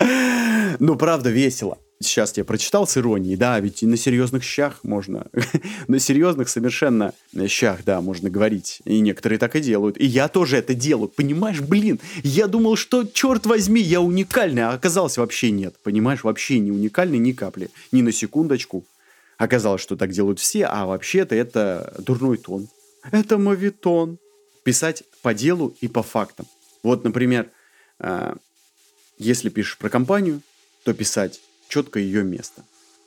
ну, 0.78 0.96
правда, 0.96 1.30
весело. 1.30 1.78
Сейчас 2.00 2.36
я 2.36 2.44
прочитал 2.44 2.86
с 2.86 2.96
иронией, 2.96 3.36
да, 3.36 3.58
ведь 3.58 3.82
и 3.82 3.86
на 3.86 3.96
серьезных 3.96 4.44
щах 4.44 4.84
можно, 4.84 5.26
на 5.88 5.98
серьезных 5.98 6.48
совершенно 6.48 7.12
щах, 7.48 7.80
да, 7.84 8.00
можно 8.00 8.30
говорить. 8.30 8.80
И 8.84 9.00
некоторые 9.00 9.40
так 9.40 9.56
и 9.56 9.60
делают. 9.60 10.00
И 10.00 10.06
я 10.06 10.28
тоже 10.28 10.58
это 10.58 10.74
делаю, 10.74 11.08
понимаешь, 11.08 11.60
блин. 11.60 11.98
Я 12.22 12.46
думал, 12.46 12.76
что, 12.76 13.04
черт 13.04 13.46
возьми, 13.46 13.80
я 13.80 14.00
уникальный, 14.00 14.62
а 14.62 14.70
оказалось 14.70 15.18
вообще 15.18 15.50
нет. 15.50 15.74
Понимаешь, 15.82 16.22
вообще 16.22 16.60
не 16.60 16.70
уникальный 16.70 17.18
ни 17.18 17.32
капли, 17.32 17.68
ни 17.90 18.02
на 18.02 18.12
секундочку. 18.12 18.84
Оказалось, 19.36 19.82
что 19.82 19.96
так 19.96 20.12
делают 20.12 20.38
все, 20.38 20.66
а 20.66 20.86
вообще-то 20.86 21.34
это 21.34 21.94
дурной 21.98 22.38
тон. 22.38 22.68
Это 23.10 23.38
мовитон. 23.38 24.18
Писать 24.62 25.02
по 25.22 25.34
делу 25.34 25.74
и 25.80 25.88
по 25.88 26.02
фактам. 26.02 26.46
Вот, 26.82 27.02
например, 27.02 27.50
а, 27.98 28.36
если 29.18 29.48
пишешь 29.48 29.78
про 29.78 29.88
компанию, 29.88 30.42
то 30.84 30.92
писать 30.92 31.40
четко 31.68 31.98
ее 31.98 32.24
место. 32.24 32.64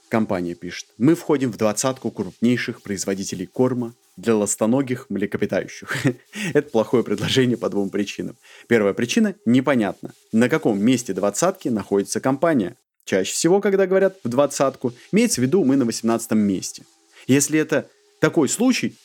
Компания 0.09 0.55
пишет, 0.55 0.87
мы 0.97 1.15
входим 1.15 1.51
в 1.51 1.57
двадцатку 1.57 2.11
крупнейших 2.11 2.81
производителей 2.81 3.45
корма 3.45 3.93
для 4.17 4.35
ластоногих 4.35 5.09
млекопитающих. 5.09 6.05
Это 6.53 6.69
плохое 6.69 7.03
предложение 7.03 7.57
по 7.57 7.69
двум 7.69 7.89
причинам. 7.89 8.35
Первая 8.67 8.93
причина– 8.93 9.35
непонятно, 9.45 10.13
на 10.33 10.49
каком 10.49 10.81
месте 10.83 11.13
двадцатки 11.13 11.69
находится 11.69 12.19
компания. 12.19 12.75
Чаще 13.05 13.31
всего, 13.31 13.61
когда 13.61 13.87
говорят 13.87 14.17
в 14.23 14.29
двадцатку, 14.29 14.93
имеется 15.11 15.41
в 15.41 15.43
виду 15.45 15.63
мы 15.63 15.77
на 15.77 15.85
восемнадцатом 15.85 16.39
месте. 16.39 16.83
Если 17.27 17.57
это 17.57 17.89
такой 18.19 18.49
случай, 18.49 18.97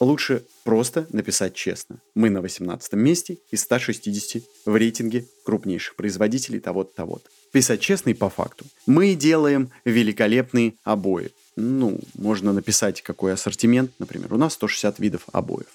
лучше 0.00 0.44
Просто 0.70 1.06
написать 1.10 1.54
честно. 1.54 1.96
Мы 2.14 2.30
на 2.30 2.40
18 2.40 2.92
месте 2.92 3.38
из 3.50 3.62
160 3.62 4.42
в 4.66 4.76
рейтинге 4.76 5.26
крупнейших 5.44 5.96
производителей 5.96 6.60
того-то, 6.60 6.94
того-то. 6.94 7.28
Писать 7.50 7.80
честно 7.80 8.10
и 8.10 8.14
по 8.14 8.30
факту. 8.30 8.66
Мы 8.86 9.16
делаем 9.16 9.70
великолепные 9.84 10.74
обои. 10.84 11.32
Ну, 11.56 11.98
можно 12.14 12.52
написать, 12.52 13.02
какой 13.02 13.32
ассортимент. 13.32 13.90
Например, 13.98 14.32
у 14.32 14.36
нас 14.36 14.52
160 14.54 15.00
видов 15.00 15.22
обоев. 15.32 15.66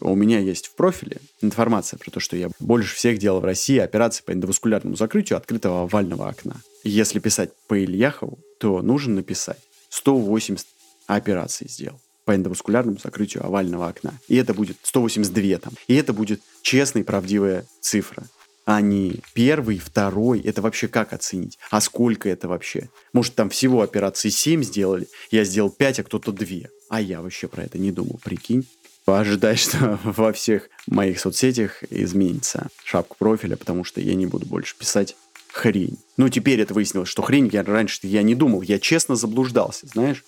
У 0.00 0.14
меня 0.14 0.40
есть 0.40 0.66
в 0.66 0.74
профиле 0.74 1.22
информация 1.40 1.96
про 1.96 2.10
то, 2.10 2.20
что 2.20 2.36
я 2.36 2.50
больше 2.58 2.96
всех 2.96 3.16
делал 3.16 3.40
в 3.40 3.44
России 3.44 3.78
операции 3.78 4.24
по 4.24 4.32
эндоваскулярному 4.32 4.96
закрытию 4.96 5.38
открытого 5.38 5.84
овального 5.84 6.28
окна. 6.28 6.60
Если 6.82 7.20
писать 7.20 7.50
по 7.68 7.82
Ильяхову, 7.82 8.38
то 8.58 8.82
нужно 8.82 9.14
написать 9.14 9.62
180 9.88 10.66
операций 11.06 11.68
сделал 11.70 12.00
по 12.24 12.34
эндоваскулярному 12.34 12.98
закрытию 13.02 13.44
овального 13.44 13.88
окна. 13.88 14.14
И 14.28 14.36
это 14.36 14.54
будет 14.54 14.78
182 14.82 15.58
там. 15.58 15.72
И 15.88 15.94
это 15.94 16.12
будет 16.12 16.40
честная 16.62 17.02
и 17.02 17.04
правдивая 17.04 17.66
цифра. 17.80 18.24
А 18.66 18.80
не 18.80 19.20
первый, 19.34 19.78
второй. 19.78 20.40
Это 20.40 20.62
вообще 20.62 20.88
как 20.88 21.12
оценить? 21.12 21.58
А 21.70 21.80
сколько 21.80 22.28
это 22.28 22.48
вообще? 22.48 22.88
Может, 23.12 23.34
там 23.34 23.50
всего 23.50 23.82
операций 23.82 24.30
7 24.30 24.62
сделали, 24.62 25.06
я 25.30 25.44
сделал 25.44 25.70
5, 25.70 26.00
а 26.00 26.04
кто-то 26.04 26.32
2. 26.32 26.46
А 26.88 27.00
я 27.00 27.20
вообще 27.20 27.46
про 27.46 27.64
это 27.64 27.78
не 27.78 27.92
думал, 27.92 28.20
прикинь. 28.24 28.66
Ожидай, 29.04 29.56
что 29.56 29.98
во 30.02 30.32
всех 30.32 30.70
моих 30.86 31.20
соцсетях 31.20 31.84
изменится 31.90 32.68
шапка 32.84 33.16
профиля, 33.18 33.56
потому 33.56 33.84
что 33.84 34.00
я 34.00 34.14
не 34.14 34.26
буду 34.26 34.46
больше 34.46 34.76
писать 34.78 35.14
хрень. 35.52 35.98
Ну, 36.16 36.28
теперь 36.30 36.60
это 36.60 36.72
выяснилось, 36.72 37.08
что 37.08 37.22
хрень 37.22 37.48
я 37.52 37.62
раньше 37.62 38.00
я 38.02 38.22
не 38.22 38.34
думал. 38.34 38.62
Я 38.62 38.78
честно 38.78 39.14
заблуждался, 39.14 39.86
знаешь? 39.86 40.24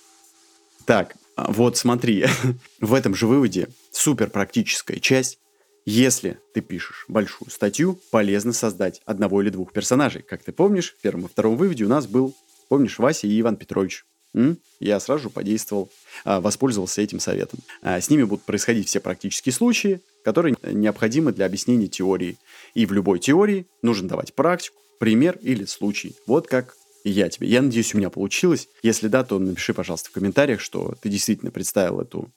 Так, 0.85 1.15
вот 1.37 1.77
смотри, 1.77 2.25
в 2.81 2.93
этом 2.93 3.13
же 3.13 3.27
выводе 3.27 3.69
супер 3.91 4.29
практическая 4.29 4.99
часть. 4.99 5.39
Если 5.85 6.37
ты 6.53 6.59
пишешь 6.59 7.05
большую 7.07 7.49
статью, 7.49 7.97
полезно 8.11 8.51
создать 8.51 9.01
одного 9.05 9.41
или 9.41 9.49
двух 9.49 9.71
персонажей. 9.71 10.21
Как 10.21 10.43
ты 10.43 10.51
помнишь, 10.51 10.93
в 10.97 11.01
первом 11.01 11.25
и 11.25 11.29
втором 11.29 11.55
выводе 11.55 11.85
у 11.85 11.87
нас 11.87 12.07
был, 12.07 12.35
помнишь, 12.67 12.99
Вася 12.99 13.27
и 13.27 13.39
Иван 13.39 13.55
Петрович. 13.55 14.05
М? 14.33 14.57
Я 14.81 14.99
сразу 14.99 15.23
же 15.23 15.29
подействовал, 15.29 15.89
а, 16.25 16.41
воспользовался 16.41 17.01
этим 17.01 17.21
советом. 17.21 17.59
А, 17.81 18.01
с 18.01 18.09
ними 18.09 18.23
будут 18.23 18.43
происходить 18.43 18.89
все 18.89 18.99
практические 18.99 19.53
случаи, 19.53 20.01
которые 20.25 20.55
необходимы 20.61 21.31
для 21.31 21.45
объяснения 21.45 21.87
теории. 21.87 22.37
И 22.73 22.85
в 22.85 22.91
любой 22.91 23.19
теории 23.19 23.65
нужно 23.81 24.09
давать 24.09 24.33
практику, 24.33 24.75
пример 24.99 25.39
или 25.41 25.63
случай. 25.63 26.17
Вот 26.27 26.47
как 26.47 26.75
и 27.07 27.09
я 27.09 27.29
тебе. 27.29 27.47
Я 27.47 27.61
надеюсь, 27.61 27.93
у 27.93 27.97
меня 27.97 28.09
получилось. 28.09 28.67
Если 28.83 29.07
да, 29.07 29.23
то 29.23 29.39
напиши, 29.39 29.73
пожалуйста, 29.73 30.09
в 30.09 30.11
комментариях, 30.11 30.59
что 30.59 30.95
ты 31.01 31.07
действительно 31.07 31.51
представил 31.51 32.01
эту 32.01 32.29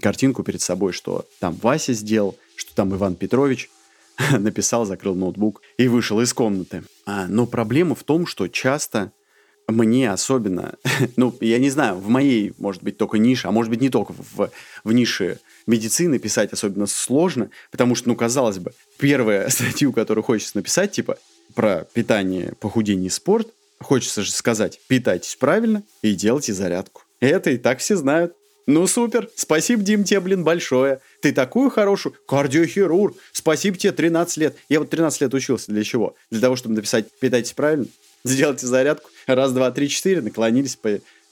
картинку 0.00 0.44
перед 0.44 0.60
собой, 0.60 0.92
что 0.92 1.26
там 1.40 1.58
Вася 1.60 1.92
сделал, 1.92 2.38
что 2.54 2.72
там 2.72 2.94
Иван 2.94 3.16
Петрович 3.16 3.68
написал, 4.38 4.84
закрыл 4.84 5.16
ноутбук 5.16 5.60
и 5.76 5.88
вышел 5.88 6.20
из 6.20 6.32
комнаты. 6.32 6.84
А, 7.04 7.26
но 7.26 7.46
проблема 7.46 7.96
в 7.96 8.04
том, 8.04 8.26
что 8.26 8.46
часто 8.46 9.10
мне 9.66 10.08
особенно, 10.08 10.76
ну, 11.16 11.36
я 11.40 11.58
не 11.58 11.70
знаю, 11.70 11.96
в 11.96 12.08
моей, 12.08 12.54
может 12.58 12.84
быть, 12.84 12.96
только 12.98 13.18
нише, 13.18 13.48
а 13.48 13.50
может 13.50 13.70
быть, 13.70 13.80
не 13.80 13.90
только 13.90 14.12
в, 14.12 14.50
в 14.84 14.92
нише 14.92 15.40
медицины 15.66 16.20
писать 16.20 16.52
особенно 16.52 16.86
сложно, 16.86 17.50
потому 17.72 17.96
что, 17.96 18.08
ну, 18.08 18.14
казалось 18.14 18.58
бы, 18.58 18.72
первая 18.98 19.48
статью, 19.48 19.92
которую 19.92 20.22
хочется 20.22 20.58
написать, 20.58 20.92
типа, 20.92 21.18
про 21.56 21.88
питание, 21.92 22.54
похудение 22.60 23.08
и 23.08 23.10
спорт, 23.10 23.48
Хочется 23.82 24.22
же 24.22 24.32
сказать, 24.32 24.80
питайтесь 24.86 25.36
правильно 25.36 25.82
и 26.02 26.14
делайте 26.14 26.52
зарядку. 26.52 27.02
Это 27.20 27.50
и 27.50 27.58
так 27.58 27.78
все 27.78 27.96
знают. 27.96 28.34
Ну 28.66 28.86
супер, 28.86 29.28
спасибо, 29.34 29.82
Дим, 29.82 30.04
тебе, 30.04 30.20
блин, 30.20 30.44
большое. 30.44 31.00
Ты 31.20 31.32
такую 31.32 31.68
хорошую 31.70 32.14
кардиохирург. 32.26 33.16
Спасибо 33.32 33.76
тебе, 33.76 33.92
13 33.92 34.36
лет. 34.36 34.56
Я 34.68 34.78
вот 34.78 34.90
13 34.90 35.22
лет 35.22 35.34
учился 35.34 35.72
для 35.72 35.82
чего? 35.82 36.14
Для 36.30 36.40
того, 36.40 36.54
чтобы 36.54 36.76
написать 36.76 37.06
«питайтесь 37.18 37.52
правильно», 37.54 37.86
сделайте 38.24 38.66
зарядку, 38.66 39.10
раз, 39.26 39.52
два, 39.52 39.70
три, 39.72 39.88
четыре, 39.88 40.20
наклонились, 40.20 40.78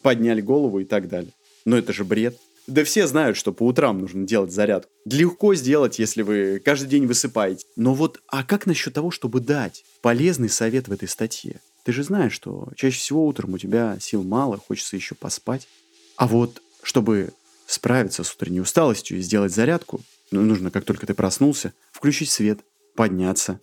подняли 0.03 0.41
голову 0.41 0.81
и 0.81 0.85
так 0.85 1.09
далее. 1.09 1.33
Но 1.65 1.79
это 1.79 1.93
же 1.93 2.05
бред. 2.05 2.37
Да 2.67 2.85
все 2.85 3.07
знают, 3.07 3.37
что 3.37 3.53
по 3.53 3.65
утрам 3.65 3.99
нужно 3.99 4.27
делать 4.27 4.53
зарядку. 4.53 4.91
Легко 5.05 5.55
сделать, 5.55 5.99
если 5.99 6.23
вы 6.23 6.61
каждый 6.65 6.89
день 6.89 7.07
высыпаете. 7.07 7.65
Но 7.77 7.95
вот, 7.95 8.21
а 8.29 8.45
как 8.45 8.67
насчет 8.67 8.95
того, 8.95 9.11
чтобы 9.11 9.41
дать 9.41 9.85
полезный 10.03 10.49
совет 10.49 10.89
в 10.89 10.93
этой 10.93 11.09
статье? 11.09 11.61
Ты 11.85 11.93
же 11.93 12.03
знаешь, 12.03 12.33
что 12.33 12.69
чаще 12.77 12.99
всего 12.99 13.27
утром 13.27 13.55
у 13.55 13.59
тебя 13.59 13.99
сил 14.01 14.23
мало, 14.23 14.59
хочется 14.59 14.97
еще 14.97 15.15
поспать. 15.15 15.67
А 16.17 16.27
вот, 16.27 16.63
чтобы 16.83 17.33
справиться 17.67 18.25
с 18.25 18.35
утренней 18.35 18.61
усталостью 18.61 19.19
и 19.19 19.23
сделать 19.23 19.53
зарядку, 19.53 20.01
ну, 20.31 20.43
нужно, 20.43 20.71
как 20.71 20.85
только 20.85 21.07
ты 21.07 21.15
проснулся, 21.15 21.73
включить 21.91 22.31
свет, 22.31 22.61
подняться, 22.95 23.61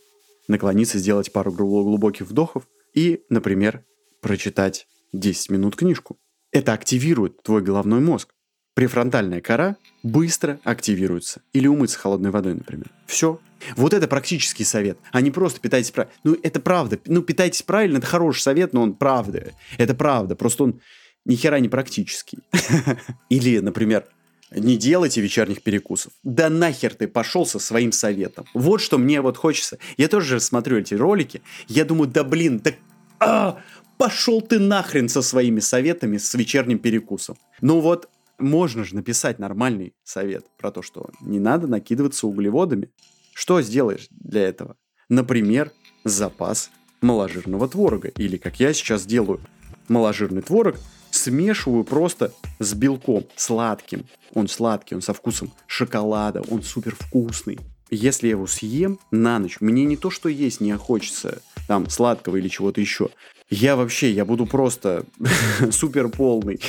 наклониться, 0.47 0.97
сделать 0.97 1.31
пару 1.31 1.51
глубоких 1.51 2.27
вдохов 2.27 2.67
и, 2.93 3.23
например, 3.29 3.83
прочитать 4.21 4.87
10 5.13 5.51
минут 5.51 5.75
книжку. 5.75 6.17
Это 6.51 6.73
активирует 6.73 7.43
твой 7.43 7.61
головной 7.61 7.99
мозг. 7.99 8.33
Префронтальная 8.77 9.41
кора 9.41 9.75
быстро 10.03 10.59
активируется. 10.63 11.41
Или 11.51 11.65
умыться 11.65 11.97
холодной 11.97 12.29
водой, 12.29 12.53
например. 12.53 12.85
Все, 13.07 13.39
вот 13.75 13.91
это 13.91 14.07
практический 14.07 14.63
совет, 14.63 14.99
а 15.11 15.19
не 15.21 15.31
просто 15.31 15.59
питайтесь 15.59 15.89
правильно. 15.89 16.13
Ну, 16.23 16.37
это 16.43 16.59
правда. 16.59 16.99
Ну, 17.07 17.23
питайтесь 17.23 17.63
правильно, 17.63 17.97
это 17.97 18.05
хороший 18.05 18.41
совет, 18.41 18.73
но 18.73 18.83
он 18.83 18.93
правда. 18.93 19.51
Это 19.79 19.95
правда. 19.95 20.35
Просто 20.35 20.65
он 20.65 20.81
ни 21.25 21.33
хера 21.35 21.59
не 21.59 21.69
практический. 21.69 22.37
Или, 23.29 23.57
например, 23.61 24.05
не 24.51 24.77
делайте 24.77 25.21
вечерних 25.21 25.63
перекусов. 25.63 26.13
Да 26.21 26.47
нахер 26.51 26.93
ты 26.93 27.07
пошел 27.07 27.47
со 27.47 27.57
своим 27.57 27.91
советом. 27.91 28.45
Вот 28.53 28.79
что 28.79 28.99
мне 28.99 29.21
вот 29.21 29.37
хочется. 29.37 29.79
Я 29.97 30.07
тоже 30.07 30.39
смотрю 30.39 30.77
эти 30.77 30.93
ролики. 30.93 31.41
Я 31.67 31.83
думаю, 31.83 32.11
да 32.11 32.23
блин, 32.23 32.61
да... 32.63 32.73
А, 33.19 33.59
пошел 33.97 34.39
ты 34.39 34.59
нахрен 34.59 35.09
со 35.09 35.23
своими 35.23 35.61
советами 35.61 36.19
с 36.19 36.31
вечерним 36.35 36.77
перекусом. 36.77 37.39
Ну 37.59 37.79
вот, 37.79 38.07
можно 38.39 38.83
же 38.83 38.95
написать 38.95 39.39
нормальный 39.39 39.93
совет 40.03 40.45
про 40.57 40.71
то, 40.71 40.81
что 40.81 41.09
не 41.21 41.39
надо 41.39 41.67
накидываться 41.67 42.27
углеводами. 42.27 42.91
Что 43.33 43.61
сделаешь 43.61 44.07
для 44.09 44.41
этого? 44.41 44.75
Например, 45.09 45.71
запас 46.03 46.71
маложирного 47.01 47.67
творога. 47.67 48.09
Или, 48.09 48.37
как 48.37 48.59
я 48.59 48.73
сейчас 48.73 49.05
делаю, 49.05 49.39
маложирный 49.87 50.41
творог 50.41 50.77
смешиваю 51.11 51.83
просто 51.83 52.33
с 52.59 52.73
белком 52.73 53.25
сладким. 53.35 54.05
Он 54.33 54.47
сладкий, 54.47 54.95
он 54.95 55.01
со 55.01 55.13
вкусом 55.13 55.53
шоколада, 55.65 56.41
он 56.49 56.61
супер 56.61 56.95
вкусный. 56.95 57.59
Если 57.89 58.27
я 58.27 58.31
его 58.31 58.47
съем 58.47 58.99
на 59.11 59.39
ночь, 59.39 59.61
мне 59.61 59.85
не 59.85 59.95
то, 59.95 60.09
что 60.09 60.27
есть 60.27 60.59
не 60.59 60.75
хочется 60.75 61.41
там 61.67 61.89
сладкого 61.89 62.35
или 62.35 62.49
чего-то 62.49 62.81
еще. 62.81 63.09
Я 63.49 63.77
вообще, 63.77 64.11
я 64.11 64.25
буду 64.25 64.45
просто 64.45 65.05
супер 65.71 66.09
полный. 66.09 66.59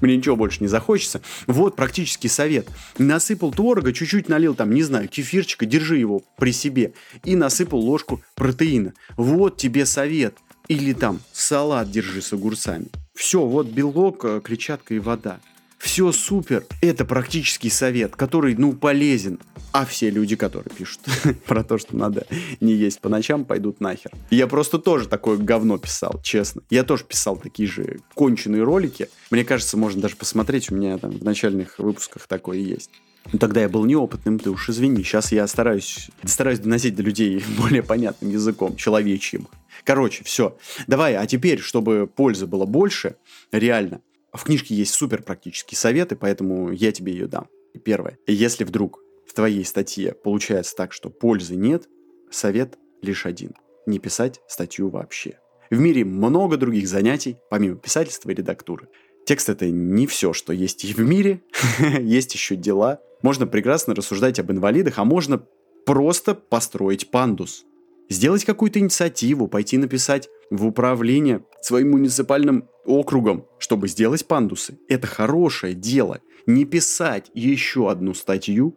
Мне 0.00 0.16
ничего 0.16 0.36
больше 0.36 0.58
не 0.60 0.68
захочется. 0.68 1.20
Вот 1.46 1.74
практический 1.76 2.28
совет. 2.28 2.68
Насыпал 2.98 3.52
творога, 3.52 3.92
чуть-чуть 3.92 4.28
налил 4.28 4.54
там, 4.54 4.72
не 4.72 4.82
знаю, 4.82 5.08
кефирчика, 5.08 5.66
держи 5.66 5.98
его 5.98 6.22
при 6.38 6.52
себе. 6.52 6.92
И 7.24 7.34
насыпал 7.34 7.80
ложку 7.80 8.22
протеина. 8.36 8.94
Вот 9.16 9.56
тебе 9.56 9.84
совет. 9.86 10.36
Или 10.68 10.92
там 10.92 11.20
салат 11.32 11.90
держи 11.90 12.22
с 12.22 12.32
огурцами. 12.32 12.86
Все, 13.12 13.44
вот 13.44 13.66
белок, 13.66 14.24
э, 14.24 14.40
клетчатка 14.40 14.94
и 14.94 15.00
вода. 15.00 15.40
Все 15.80 16.12
супер. 16.12 16.66
Это 16.82 17.06
практический 17.06 17.70
совет, 17.70 18.14
который, 18.14 18.54
ну, 18.54 18.74
полезен. 18.74 19.40
А 19.72 19.86
все 19.86 20.10
люди, 20.10 20.36
которые 20.36 20.74
пишут 20.74 21.00
про 21.46 21.64
то, 21.64 21.78
что 21.78 21.96
надо 21.96 22.26
не 22.60 22.74
есть 22.74 23.00
по 23.00 23.08
ночам, 23.08 23.46
пойдут 23.46 23.80
нахер. 23.80 24.10
Я 24.30 24.46
просто 24.46 24.78
тоже 24.78 25.08
такое 25.08 25.38
говно 25.38 25.78
писал, 25.78 26.20
честно. 26.22 26.62
Я 26.68 26.84
тоже 26.84 27.04
писал 27.04 27.38
такие 27.38 27.66
же 27.66 28.00
конченые 28.14 28.62
ролики. 28.62 29.08
Мне 29.30 29.42
кажется, 29.42 29.78
можно 29.78 30.02
даже 30.02 30.16
посмотреть, 30.16 30.70
у 30.70 30.74
меня 30.74 30.98
там 30.98 31.12
в 31.12 31.24
начальных 31.24 31.78
выпусках 31.78 32.26
такое 32.26 32.58
есть. 32.58 32.90
Тогда 33.38 33.62
я 33.62 33.68
был 33.70 33.86
неопытным, 33.86 34.38
ты 34.38 34.50
уж 34.50 34.68
извини. 34.68 35.02
Сейчас 35.02 35.32
я 35.32 35.46
стараюсь, 35.46 36.10
стараюсь 36.24 36.58
доносить 36.58 36.94
до 36.94 37.02
людей 37.02 37.42
более 37.58 37.82
понятным 37.82 38.30
языком, 38.30 38.76
человечьим. 38.76 39.48
Короче, 39.84 40.24
все. 40.24 40.58
Давай, 40.86 41.16
а 41.16 41.26
теперь, 41.26 41.58
чтобы 41.58 42.06
пользы 42.06 42.46
было 42.46 42.66
больше, 42.66 43.16
реально, 43.50 44.02
в 44.32 44.44
книжке 44.44 44.74
есть 44.74 44.94
супер 44.94 45.22
практические 45.22 45.78
советы, 45.78 46.16
поэтому 46.16 46.70
я 46.70 46.92
тебе 46.92 47.12
ее 47.12 47.26
дам. 47.26 47.48
Первое. 47.84 48.18
Если 48.26 48.64
вдруг 48.64 49.00
в 49.26 49.32
твоей 49.32 49.64
статье 49.64 50.12
получается 50.12 50.74
так, 50.76 50.92
что 50.92 51.10
пользы 51.10 51.56
нет, 51.56 51.88
совет 52.30 52.78
лишь 53.02 53.26
один. 53.26 53.54
Не 53.86 53.98
писать 53.98 54.40
статью 54.48 54.88
вообще. 54.88 55.38
В 55.70 55.78
мире 55.78 56.04
много 56.04 56.56
других 56.56 56.88
занятий, 56.88 57.36
помимо 57.48 57.76
писательства 57.76 58.30
и 58.30 58.34
редактуры. 58.34 58.88
Текст 59.24 59.48
это 59.48 59.70
не 59.70 60.06
все, 60.06 60.32
что 60.32 60.52
есть 60.52 60.84
и 60.84 60.92
в 60.92 60.98
мире, 60.98 61.42
есть 62.00 62.34
еще 62.34 62.56
дела. 62.56 63.00
Можно 63.22 63.46
прекрасно 63.46 63.94
рассуждать 63.94 64.40
об 64.40 64.50
инвалидах, 64.50 64.98
а 64.98 65.04
можно 65.04 65.44
просто 65.86 66.34
построить 66.34 67.10
пандус. 67.10 67.64
Сделать 68.08 68.44
какую-то 68.44 68.80
инициативу, 68.80 69.46
пойти 69.46 69.78
написать 69.78 70.28
в 70.50 70.66
управление 70.66 71.44
своим 71.62 71.92
муниципальным 71.92 72.68
округом, 72.84 73.46
чтобы 73.58 73.88
сделать 73.88 74.26
пандусы. 74.26 74.78
Это 74.88 75.06
хорошее 75.06 75.74
дело. 75.74 76.20
Не 76.46 76.64
писать 76.64 77.30
еще 77.34 77.90
одну 77.90 78.14
статью, 78.14 78.76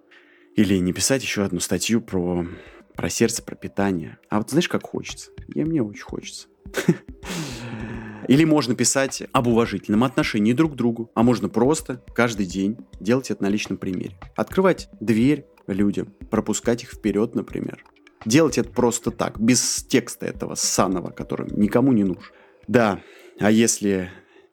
Или 0.56 0.78
не 0.78 0.94
писать 0.94 1.24
еще 1.24 1.44
одну 1.44 1.60
статью 1.60 2.00
про, 2.00 2.46
про 2.96 3.10
сердце, 3.10 3.42
про 3.42 3.56
питание. 3.56 4.20
А 4.30 4.38
вот 4.38 4.52
знаешь, 4.52 4.70
как 4.70 4.84
хочется? 4.84 5.32
И 5.48 5.64
мне 5.64 5.82
очень 5.82 6.04
хочется. 6.04 6.48
Или 8.28 8.46
можно 8.46 8.76
писать 8.76 9.24
об 9.32 9.48
уважительном 9.48 10.04
отношении 10.04 10.54
друг 10.54 10.74
к 10.74 10.76
другу, 10.76 11.12
а 11.16 11.24
можно 11.24 11.50
просто 11.50 12.04
каждый 12.16 12.46
день 12.46 12.78
делать 13.00 13.32
это 13.32 13.44
на 13.44 13.50
личном 13.50 13.78
примере. 13.78 14.16
Открывать 14.36 14.90
дверь 15.02 15.46
людям, 15.68 16.14
пропускать 16.30 16.84
их 16.84 16.92
вперед, 16.92 17.36
например. 17.36 17.84
Делать 18.26 18.58
это 18.58 18.70
просто 18.70 19.12
так, 19.12 19.40
без 19.40 19.84
текста 19.84 20.26
этого 20.26 20.56
ссаного, 20.56 21.10
который 21.12 21.50
никому 21.52 21.92
не 21.92 22.04
нужен. 22.04 22.32
Да, 22.68 23.02
а 23.40 23.52
если 23.52 24.10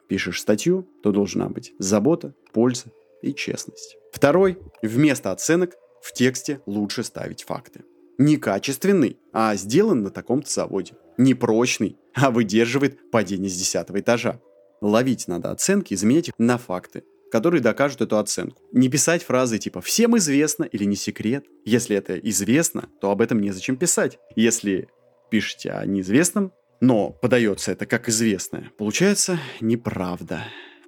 пишешь 0.07 0.41
статью, 0.41 0.87
то 1.03 1.11
должна 1.11 1.47
быть 1.47 1.73
забота, 1.79 2.33
польза 2.51 2.91
и 3.21 3.33
честность. 3.33 3.97
Второй, 4.11 4.57
вместо 4.81 5.31
оценок 5.31 5.75
в 6.01 6.13
тексте 6.13 6.61
лучше 6.65 7.03
ставить 7.03 7.43
факты. 7.43 7.85
Не 8.17 8.37
качественный, 8.37 9.17
а 9.31 9.55
сделан 9.55 10.03
на 10.03 10.09
таком-то 10.09 10.49
заводе. 10.51 10.93
Не 11.17 11.33
прочный, 11.33 11.97
а 12.13 12.31
выдерживает 12.31 13.09
падение 13.09 13.49
с 13.49 13.57
десятого 13.57 13.99
этажа. 13.99 14.41
Ловить 14.81 15.27
надо 15.27 15.51
оценки 15.51 15.93
и 15.93 15.95
заменять 15.95 16.29
их 16.29 16.33
на 16.37 16.57
факты, 16.57 17.03
которые 17.31 17.61
докажут 17.61 18.01
эту 18.01 18.17
оценку. 18.17 18.61
Не 18.71 18.89
писать 18.89 19.23
фразы 19.23 19.57
типа 19.57 19.81
«всем 19.81 20.17
известно» 20.17 20.65
или 20.65 20.83
«не 20.83 20.95
секрет». 20.95 21.45
Если 21.65 21.95
это 21.95 22.17
известно, 22.19 22.89
то 22.99 23.09
об 23.09 23.21
этом 23.21 23.39
незачем 23.39 23.77
писать. 23.77 24.19
Если 24.35 24.89
пишете 25.29 25.71
о 25.71 25.85
неизвестном, 25.85 26.51
но 26.81 27.11
подается 27.11 27.71
это 27.71 27.85
как 27.85 28.09
известное, 28.09 28.71
получается 28.77 29.39
неправда. 29.61 30.43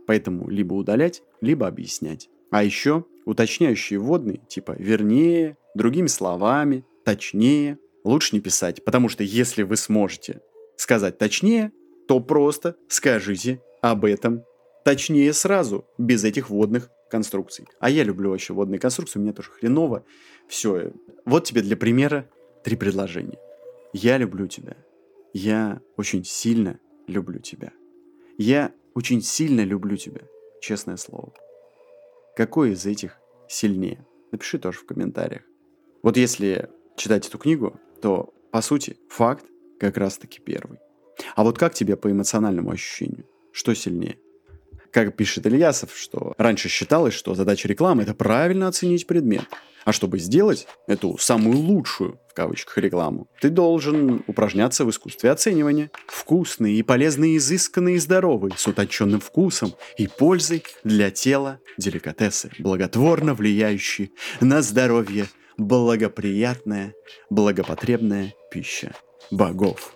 Поэтому 0.05 0.49
либо 0.49 0.73
удалять, 0.73 1.23
либо 1.39 1.67
объяснять. 1.67 2.29
А 2.51 2.63
еще 2.63 3.05
уточняющие 3.25 3.97
вводные, 3.97 4.41
типа 4.49 4.75
«вернее», 4.77 5.57
другими 5.75 6.07
словами, 6.07 6.85
«точнее», 7.05 7.77
лучше 8.03 8.35
не 8.35 8.41
писать, 8.41 8.83
потому 8.83 9.07
что 9.07 9.23
если 9.23 9.63
вы 9.63 9.77
сможете 9.77 10.41
сказать 10.75 11.17
точнее, 11.17 11.71
то 12.07 12.19
просто 12.19 12.75
скажите 12.89 13.61
об 13.81 14.03
этом 14.03 14.43
точнее 14.83 15.33
сразу, 15.33 15.85
без 15.97 16.23
этих 16.23 16.49
вводных 16.49 16.89
конструкций. 17.09 17.67
А 17.79 17.89
я 17.89 18.03
люблю 18.03 18.31
вообще 18.31 18.53
водные 18.53 18.79
конструкции, 18.79 19.19
у 19.19 19.21
меня 19.21 19.33
тоже 19.33 19.51
хреново. 19.51 20.05
Все. 20.47 20.91
Вот 21.25 21.45
тебе 21.45 21.61
для 21.61 21.77
примера 21.77 22.29
три 22.63 22.75
предложения. 22.75 23.39
Я 23.93 24.17
люблю 24.17 24.47
тебя. 24.47 24.75
Я 25.33 25.81
очень 25.97 26.23
сильно 26.23 26.79
люблю 27.07 27.39
тебя. 27.39 27.71
Я 28.37 28.71
очень 28.95 29.21
сильно 29.21 29.61
люблю 29.61 29.97
тебя. 29.97 30.21
Честное 30.61 30.97
слово. 30.97 31.33
Какой 32.35 32.71
из 32.71 32.85
этих 32.85 33.17
сильнее? 33.47 34.05
Напиши 34.31 34.57
тоже 34.57 34.79
в 34.79 34.85
комментариях. 34.85 35.43
Вот 36.01 36.17
если 36.17 36.69
читать 36.95 37.27
эту 37.27 37.37
книгу, 37.37 37.79
то, 38.01 38.33
по 38.51 38.61
сути, 38.61 38.97
факт 39.07 39.45
как 39.79 39.97
раз-таки 39.97 40.39
первый. 40.39 40.79
А 41.35 41.43
вот 41.43 41.57
как 41.57 41.73
тебе 41.73 41.95
по 41.95 42.11
эмоциональному 42.11 42.71
ощущению? 42.71 43.25
Что 43.51 43.75
сильнее? 43.75 44.17
Как 44.93 45.15
пишет 45.15 45.47
Ильясов, 45.47 45.89
что 45.95 46.35
раньше 46.37 46.69
считалось, 46.69 47.15
что 47.15 47.33
задача 47.33 47.67
рекламы– 47.67 48.03
это 48.03 48.13
правильно 48.13 48.67
оценить 48.67 49.07
предмет. 49.07 49.45
А 49.85 49.91
чтобы 49.91 50.19
сделать 50.19 50.67
эту 50.85 51.17
самую 51.17 51.57
лучшую, 51.57 52.19
в 52.29 52.35
кавычках, 52.35 52.77
рекламу, 52.77 53.27
ты 53.41 53.49
должен 53.49 54.23
упражняться 54.27 54.85
в 54.85 54.91
искусстве 54.91 55.31
оценивания. 55.31 55.89
Вкусные 56.05 56.75
и 56.75 56.83
полезные, 56.83 57.37
изысканные 57.37 57.95
и 57.95 57.99
здоровые, 57.99 58.53
с 58.55 58.67
утонченным 58.67 59.19
вкусом 59.19 59.73
и 59.97 60.07
пользой 60.07 60.63
для 60.83 61.09
тела 61.09 61.59
деликатесы, 61.79 62.51
благотворно 62.59 63.33
влияющие 63.33 64.11
на 64.41 64.61
здоровье, 64.61 65.25
благоприятная, 65.57 66.93
благопотребная 67.31 68.35
пища 68.51 68.93
богов. 69.31 69.95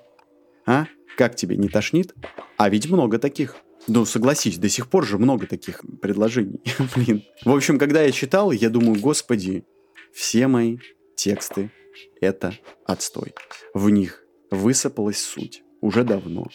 А? 0.66 0.88
Как 1.18 1.36
тебе, 1.36 1.56
не 1.56 1.70
тошнит? 1.70 2.16
А 2.58 2.68
ведь 2.70 2.90
много 2.90 3.20
таких. 3.20 3.58
Ну, 3.88 4.06
согласись, 4.06 4.58
до 4.58 4.68
сих 4.68 4.90
пор 4.90 5.06
же 5.06 5.18
много 5.18 5.48
таких 5.48 5.82
предложений. 6.02 6.62
Блин. 6.96 7.24
В 7.46 7.56
общем, 7.56 7.80
когда 7.80 8.02
я 8.02 8.12
читал, 8.12 8.52
я 8.52 8.70
думаю, 8.70 9.00
господи, 9.00 9.64
все 10.14 10.48
мои 10.48 10.78
тексты— 11.16 11.72
это 12.22 12.54
отстой. 12.86 13.34
В 13.74 13.90
них 13.90 14.26
высыпалась 14.52 15.20
суть 15.20 15.64
уже 15.82 16.04
давно. 16.04 16.48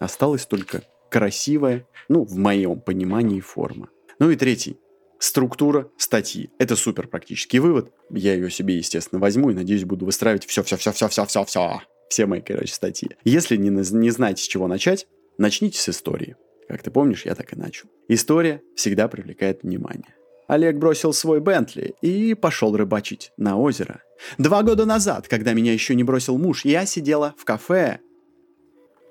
Осталась 0.00 0.46
только 0.46 0.84
красивая, 1.10 1.86
ну, 2.08 2.24
в 2.24 2.36
моем 2.36 2.80
понимании, 2.80 3.40
форма. 3.40 3.90
Ну 4.18 4.30
и 4.30 4.36
третий. 4.36 4.78
Структура 5.18 5.90
статьи. 5.98 6.50
Это 6.58 6.76
супер 6.76 7.08
практический 7.08 7.58
вывод. 7.58 7.92
Я 8.10 8.34
ее 8.34 8.50
себе, 8.50 8.76
естественно, 8.76 9.20
возьму 9.20 9.50
и, 9.50 9.54
надеюсь, 9.54 9.84
буду 9.84 10.06
выстраивать 10.06 10.46
все-все-все-все-все-все-все. 10.46 11.82
Все 12.08 12.26
мои, 12.26 12.40
короче, 12.40 12.72
статьи. 12.72 13.10
Если 13.24 13.56
не, 13.56 13.68
не 13.68 14.10
знаете, 14.10 14.42
с 14.42 14.46
чего 14.46 14.66
начать, 14.66 15.06
начните 15.38 15.78
с 15.78 15.88
истории. 15.88 16.36
Как 16.68 16.82
ты 16.82 16.90
помнишь, 16.90 17.24
я 17.24 17.34
так 17.34 17.52
и 17.52 17.56
начал. 17.56 17.88
История 18.08 18.62
всегда 18.74 19.08
привлекает 19.08 19.62
внимание. 19.62 20.14
Олег 20.48 20.76
бросил 20.76 21.12
свой 21.12 21.40
Бентли 21.40 21.94
и 22.00 22.34
пошел 22.34 22.76
рыбачить 22.76 23.32
на 23.36 23.58
озеро. 23.58 24.02
Два 24.38 24.62
года 24.62 24.84
назад, 24.84 25.28
когда 25.28 25.52
меня 25.52 25.72
еще 25.72 25.94
не 25.94 26.04
бросил 26.04 26.38
муж, 26.38 26.64
я 26.64 26.86
сидела 26.86 27.34
в 27.38 27.44
кафе. 27.44 28.00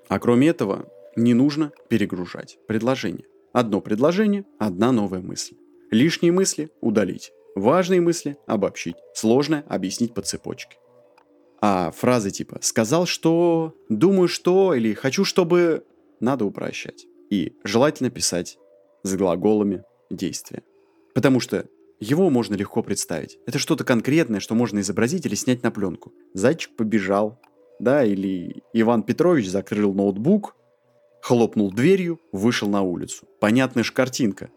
А 0.07 0.19
кроме 0.19 0.47
этого, 0.49 0.87
не 1.15 1.33
нужно 1.33 1.71
перегружать 1.89 2.57
предложение. 2.67 3.25
Одно 3.53 3.81
предложение, 3.81 4.45
одна 4.59 4.91
новая 4.91 5.19
мысль. 5.19 5.55
Лишние 5.91 6.31
мысли 6.31 6.69
удалить. 6.81 7.31
Важные 7.55 8.01
мысли 8.01 8.37
обобщить. 8.45 8.95
Сложное 9.15 9.63
объяснить 9.67 10.13
по 10.13 10.21
цепочке. 10.21 10.77
А 11.59 11.91
фразы 11.91 12.29
типа 12.29 12.59
«сказал 12.61 13.05
что», 13.05 13.73
«думаю 13.89 14.27
что» 14.27 14.73
или 14.75 14.93
«хочу 14.93 15.23
чтобы» 15.23 15.83
надо 16.19 16.45
упрощать. 16.45 17.05
И 17.29 17.53
желательно 17.63 18.09
писать 18.09 18.57
с 19.03 19.15
глаголами 19.15 19.83
действия. 20.09 20.63
Потому 21.13 21.39
что 21.39 21.67
его 21.99 22.29
можно 22.29 22.55
легко 22.55 22.83
представить. 22.83 23.39
Это 23.47 23.59
что-то 23.59 23.83
конкретное, 23.83 24.39
что 24.39 24.55
можно 24.55 24.79
изобразить 24.79 25.25
или 25.25 25.35
снять 25.35 25.63
на 25.63 25.71
пленку. 25.71 26.13
Зайчик 26.33 26.75
побежал, 26.75 27.39
да, 27.79 28.03
или 28.03 28.63
Иван 28.73 29.03
Петрович 29.03 29.49
закрыл 29.49 29.93
ноутбук, 29.93 30.55
хлопнул 31.21 31.71
дверью, 31.71 32.19
вышел 32.31 32.69
на 32.69 32.81
улицу. 32.81 33.27
Понятная 33.39 33.83
ж 33.83 33.91
картинка 33.91 34.49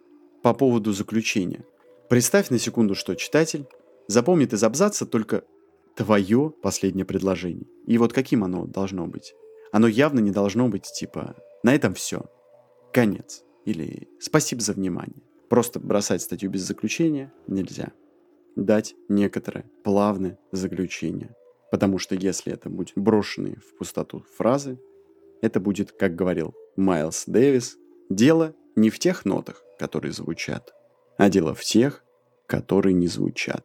по 0.42 0.54
поводу 0.54 0.92
заключения. 0.92 1.64
Представь 2.08 2.50
на 2.50 2.58
секунду, 2.58 2.94
что 2.94 3.14
читатель 3.14 3.66
запомнит 4.06 4.52
из 4.52 4.62
абзаца 4.62 5.06
только 5.06 5.44
твое 5.96 6.52
последнее 6.62 7.04
предложение. 7.04 7.66
И 7.86 7.98
вот 7.98 8.12
каким 8.12 8.44
оно 8.44 8.66
должно 8.66 9.06
быть? 9.06 9.34
Оно 9.72 9.86
явно 9.86 10.20
не 10.20 10.30
должно 10.30 10.68
быть 10.68 10.84
типа 10.84 11.36
«на 11.62 11.74
этом 11.74 11.94
все», 11.94 12.24
«конец» 12.92 13.44
или 13.64 14.08
«спасибо 14.18 14.60
за 14.62 14.72
внимание». 14.72 15.22
Просто 15.48 15.80
бросать 15.80 16.22
статью 16.22 16.50
без 16.50 16.62
заключения 16.62 17.32
нельзя. 17.46 17.92
Дать 18.56 18.94
некоторое 19.08 19.64
плавное 19.82 20.38
заключение. 20.52 21.34
Потому 21.70 21.98
что 21.98 22.14
если 22.14 22.52
это 22.52 22.68
будет 22.68 22.92
брошенные 22.96 23.56
в 23.56 23.76
пустоту 23.76 24.24
фразы, 24.36 24.78
это 25.42 25.60
будет, 25.60 25.92
как 25.92 26.14
говорил 26.14 26.54
Майлз 26.76 27.24
Дэвис, 27.26 27.76
дело 28.08 28.54
не 28.76 28.90
в 28.90 28.98
тех 28.98 29.24
нотах, 29.24 29.62
которые 29.78 30.12
звучат, 30.12 30.72
а 31.16 31.28
дело 31.28 31.54
в 31.54 31.62
тех, 31.62 32.04
которые 32.46 32.92
не 32.92 33.06
звучат. 33.06 33.64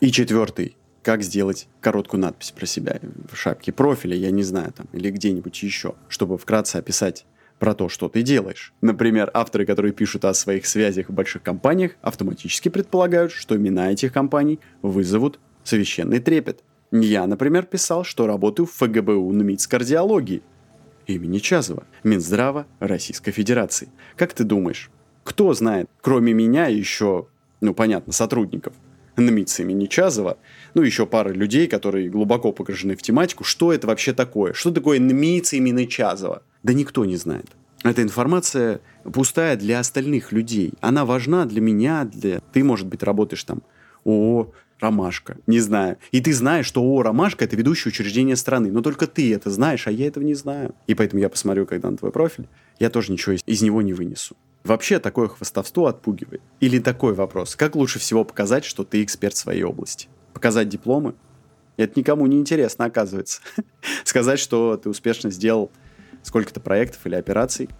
И 0.00 0.10
четвертый. 0.10 0.77
Как 1.08 1.22
сделать 1.22 1.68
короткую 1.80 2.20
надпись 2.20 2.50
про 2.50 2.66
себя 2.66 3.00
в 3.32 3.34
шапке 3.34 3.72
профиля, 3.72 4.14
я 4.14 4.30
не 4.30 4.42
знаю, 4.42 4.74
там, 4.74 4.88
или 4.92 5.08
где-нибудь 5.08 5.62
еще, 5.62 5.94
чтобы 6.06 6.36
вкратце 6.36 6.76
описать 6.76 7.24
про 7.58 7.72
то, 7.72 7.88
что 7.88 8.10
ты 8.10 8.20
делаешь. 8.20 8.74
Например, 8.82 9.30
авторы, 9.32 9.64
которые 9.64 9.94
пишут 9.94 10.26
о 10.26 10.34
своих 10.34 10.66
связях 10.66 11.08
в 11.08 11.14
больших 11.14 11.42
компаниях, 11.42 11.92
автоматически 12.02 12.68
предполагают, 12.68 13.32
что 13.32 13.56
имена 13.56 13.90
этих 13.90 14.12
компаний 14.12 14.60
вызовут 14.82 15.40
священный 15.64 16.18
трепет. 16.18 16.62
Я, 16.92 17.26
например, 17.26 17.64
писал, 17.64 18.04
что 18.04 18.26
работаю 18.26 18.66
в 18.66 18.72
ФГБУ 18.72 19.32
на 19.32 19.44
МИЦ-кардиологии 19.44 20.42
имени 21.06 21.38
Чазова, 21.38 21.84
Минздрава 22.04 22.66
Российской 22.80 23.30
Федерации. 23.32 23.88
Как 24.14 24.34
ты 24.34 24.44
думаешь, 24.44 24.90
кто 25.24 25.54
знает, 25.54 25.88
кроме 26.02 26.34
меня 26.34 26.66
еще, 26.66 27.28
ну 27.62 27.72
понятно, 27.72 28.12
сотрудников 28.12 28.74
на 29.20 29.30
МИЦ 29.30 29.60
имени 29.60 29.86
Чазова, 29.86 30.38
ну 30.74 30.82
еще 30.82 31.06
пара 31.06 31.30
людей, 31.30 31.66
которые 31.66 32.08
глубоко 32.08 32.52
погружены 32.52 32.96
в 32.96 33.02
тематику, 33.02 33.44
что 33.44 33.72
это 33.72 33.86
вообще 33.86 34.12
такое? 34.12 34.52
Что 34.52 34.70
такое 34.70 34.98
НМИЦ 35.00 35.54
имени 35.54 35.86
Чазова? 35.86 36.42
Да 36.62 36.72
никто 36.72 37.04
не 37.04 37.16
знает. 37.16 37.46
Эта 37.84 38.02
информация 38.02 38.80
пустая 39.04 39.56
для 39.56 39.78
остальных 39.78 40.32
людей. 40.32 40.72
Она 40.80 41.04
важна 41.04 41.46
для 41.46 41.60
меня, 41.60 42.04
для... 42.04 42.40
Ты, 42.52 42.64
может 42.64 42.86
быть, 42.86 43.02
работаешь 43.02 43.44
там 43.44 43.62
ООО 44.04 44.52
«Ромашка», 44.80 45.38
не 45.46 45.60
знаю. 45.60 45.96
И 46.12 46.20
ты 46.20 46.32
знаешь, 46.32 46.66
что 46.66 46.80
ООО 46.80 47.02
«Ромашка»— 47.02 47.44
это 47.46 47.56
ведущее 47.56 47.90
учреждение 47.90 48.36
страны. 48.36 48.72
Но 48.72 48.80
только 48.80 49.06
ты 49.06 49.32
это 49.34 49.50
знаешь, 49.50 49.86
а 49.86 49.90
я 49.90 50.06
этого 50.06 50.24
не 50.24 50.34
знаю. 50.34 50.74
И 50.86 50.94
поэтому 50.94 51.20
я 51.20 51.28
посмотрю, 51.28 51.66
когда 51.66 51.90
на 51.90 51.96
твой 51.96 52.10
профиль, 52.10 52.48
я 52.78 52.90
тоже 52.90 53.12
ничего 53.12 53.34
из, 53.34 53.42
из 53.46 53.62
него 53.62 53.82
не 53.82 53.92
вынесу. 53.92 54.36
Вообще 54.68 54.98
такое 54.98 55.28
хвастовство 55.28 55.86
отпугивает. 55.86 56.42
Или 56.60 56.78
такой 56.78 57.14
вопрос. 57.14 57.56
Как 57.56 57.74
лучше 57.74 57.98
всего 57.98 58.22
показать, 58.22 58.66
что 58.66 58.84
ты 58.84 59.02
эксперт 59.02 59.32
в 59.34 59.38
своей 59.38 59.62
области? 59.62 60.08
Показать 60.34 60.68
дипломы? 60.68 61.14
Это 61.78 61.98
никому 61.98 62.26
не 62.26 62.36
интересно, 62.36 62.84
оказывается. 62.84 63.40
Сказать, 64.04 64.38
что 64.38 64.76
ты 64.76 64.90
успешно 64.90 65.30
сделал 65.30 65.72
сколько-то 66.22 66.60
проектов 66.60 67.06
или 67.06 67.14
операций, 67.14 67.70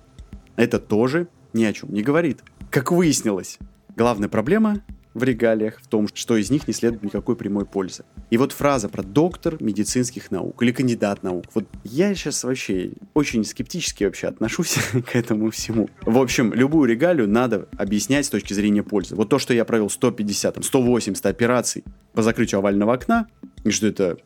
это 0.57 0.79
тоже 0.79 1.29
ни 1.53 1.63
о 1.65 1.75
чем 1.75 1.93
не 1.93 2.01
говорит. 2.01 2.43
Как 2.71 2.91
выяснилось, 2.91 3.59
главная 3.95 4.31
проблема 4.31 4.83
в 5.19 5.23
регалиях 5.25 5.81
в 5.83 5.87
том, 5.89 6.09
что 6.13 6.37
из 6.37 6.51
них 6.51 6.67
не 6.67 6.75
следует 6.75 7.03
никакой 7.03 7.37
прямой 7.37 7.67
пользы. 7.67 8.05
И 8.31 8.37
вот 8.37 8.53
фраза 8.53 8.89
про 8.89 9.03
доктор 9.03 9.57
медицинских 9.61 10.31
наук 10.31 10.63
или 10.63 10.73
кандидат 10.73 11.23
наук. 11.23 11.45
Вот 11.55 11.65
я 11.85 12.15
сейчас 12.15 12.45
вообще 12.45 12.93
очень 13.15 13.45
скептически 13.45 14.05
вообще 14.05 14.29
отношусь 14.29 14.77
к 15.07 15.17
этому 15.17 15.51
всему. 15.51 15.89
В 16.03 16.19
общем, 16.19 16.53
любую 16.55 16.89
регалию 16.89 17.29
надо 17.29 17.69
объяснять 17.77 18.27
с 18.27 18.31
точки 18.31 18.53
зрения 18.53 18.83
пользы. 18.83 19.15
Вот 19.15 19.29
то, 19.29 19.39
что 19.39 19.53
я 19.55 19.65
провел 19.65 19.91
150, 19.91 20.55
там, 20.55 20.63
180 20.63 21.27
операций 21.27 21.85
по 22.13 22.23
закрытию 22.23 22.59
овального 22.59 22.95
окна, 22.95 23.27
и 23.65 23.71
что 23.71 23.87
это 23.87 24.19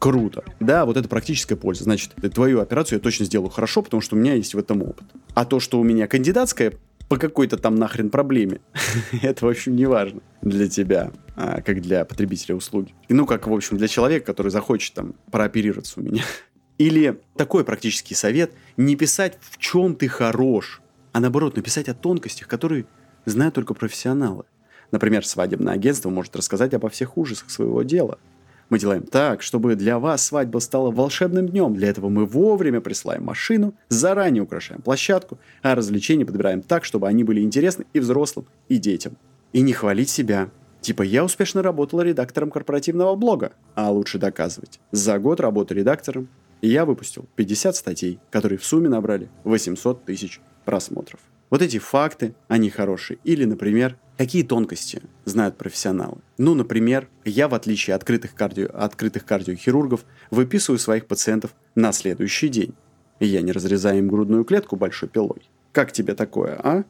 круто. 0.00 0.42
Да, 0.58 0.86
вот 0.86 0.96
это 0.96 1.08
практическая 1.08 1.56
польза. 1.56 1.84
Значит, 1.84 2.14
твою 2.34 2.60
операцию 2.60 2.98
я 2.98 3.00
точно 3.02 3.26
сделаю 3.26 3.50
хорошо, 3.50 3.82
потому 3.82 4.00
что 4.00 4.16
у 4.16 4.18
меня 4.18 4.34
есть 4.34 4.54
в 4.54 4.58
этом 4.58 4.82
опыт. 4.82 5.04
А 5.34 5.44
то, 5.44 5.60
что 5.60 5.78
у 5.78 5.84
меня 5.84 6.08
кандидатская 6.08 6.72
по 7.10 7.16
какой-то 7.16 7.58
там 7.58 7.74
нахрен 7.74 8.08
проблеме. 8.08 8.60
это, 9.22 9.44
в 9.44 9.48
общем, 9.48 9.74
не 9.74 9.84
важно 9.84 10.20
для 10.42 10.68
тебя, 10.68 11.10
а, 11.34 11.60
как 11.60 11.82
для 11.82 12.04
потребителя 12.04 12.54
услуги. 12.54 12.94
Ну, 13.08 13.26
как, 13.26 13.48
в 13.48 13.52
общем, 13.52 13.78
для 13.78 13.88
человека, 13.88 14.26
который 14.26 14.52
захочет 14.52 14.94
там 14.94 15.14
прооперироваться 15.32 15.98
у 15.98 16.04
меня. 16.04 16.22
Или 16.78 17.20
такой 17.36 17.64
практический 17.64 18.14
совет, 18.14 18.52
не 18.76 18.94
писать, 18.94 19.38
в 19.40 19.58
чем 19.58 19.96
ты 19.96 20.06
хорош, 20.06 20.82
а 21.10 21.18
наоборот, 21.18 21.56
написать 21.56 21.88
о 21.88 21.94
тонкостях, 21.94 22.46
которые 22.46 22.86
знают 23.24 23.56
только 23.56 23.74
профессионалы. 23.74 24.44
Например, 24.92 25.26
свадебное 25.26 25.74
агентство 25.74 26.10
может 26.10 26.36
рассказать 26.36 26.74
обо 26.74 26.88
всех 26.90 27.18
ужасах 27.18 27.50
своего 27.50 27.82
дела– 27.82 28.20
мы 28.70 28.78
делаем 28.78 29.02
так, 29.02 29.42
чтобы 29.42 29.74
для 29.74 29.98
вас 29.98 30.24
свадьба 30.24 30.60
стала 30.60 30.90
волшебным 30.90 31.48
днем. 31.48 31.74
Для 31.74 31.88
этого 31.88 32.08
мы 32.08 32.24
вовремя 32.24 32.80
присылаем 32.80 33.24
машину, 33.24 33.74
заранее 33.88 34.42
украшаем 34.44 34.80
площадку, 34.80 35.38
а 35.62 35.74
развлечения 35.74 36.24
подбираем 36.24 36.62
так, 36.62 36.84
чтобы 36.84 37.08
они 37.08 37.24
были 37.24 37.40
интересны 37.40 37.84
и 37.92 38.00
взрослым, 38.00 38.46
и 38.68 38.78
детям. 38.78 39.16
И 39.52 39.60
не 39.60 39.72
хвалить 39.72 40.08
себя. 40.08 40.50
Типа, 40.80 41.02
я 41.02 41.24
успешно 41.24 41.62
работала 41.62 42.00
редактором 42.02 42.50
корпоративного 42.50 43.14
блога. 43.16 43.52
А 43.74 43.90
лучше 43.90 44.18
доказывать. 44.18 44.80
За 44.92 45.18
год 45.18 45.40
работы 45.40 45.74
редактором 45.74 46.28
я 46.62 46.84
выпустил 46.84 47.26
50 47.36 47.76
статей, 47.76 48.18
которые 48.30 48.58
в 48.58 48.64
сумме 48.64 48.88
набрали 48.88 49.28
800 49.44 50.04
тысяч 50.04 50.40
просмотров. 50.64 51.20
Вот 51.50 51.62
эти 51.62 51.78
факты, 51.78 52.34
они 52.46 52.70
хорошие. 52.70 53.18
Или, 53.24 53.44
например, 53.44 53.96
какие 54.20 54.42
тонкости 54.42 55.00
знают 55.24 55.56
профессионалы. 55.56 56.18
Ну, 56.36 56.54
например, 56.54 57.08
я, 57.24 57.48
в 57.48 57.54
отличие 57.54 57.94
от 57.94 58.02
открытых, 58.02 58.34
кардио, 58.34 58.68
открытых 58.70 59.24
кардиохирургов, 59.24 60.04
выписываю 60.30 60.78
своих 60.78 61.06
пациентов 61.06 61.54
на 61.74 61.90
следующий 61.92 62.50
день. 62.50 62.74
Я 63.18 63.40
не 63.40 63.50
разрезаю 63.50 64.00
им 64.00 64.08
грудную 64.08 64.44
клетку 64.44 64.76
большой 64.76 65.08
пилой. 65.08 65.48
Как 65.72 65.90
тебе 65.92 66.14
такое, 66.14 66.60
а? 66.62 66.84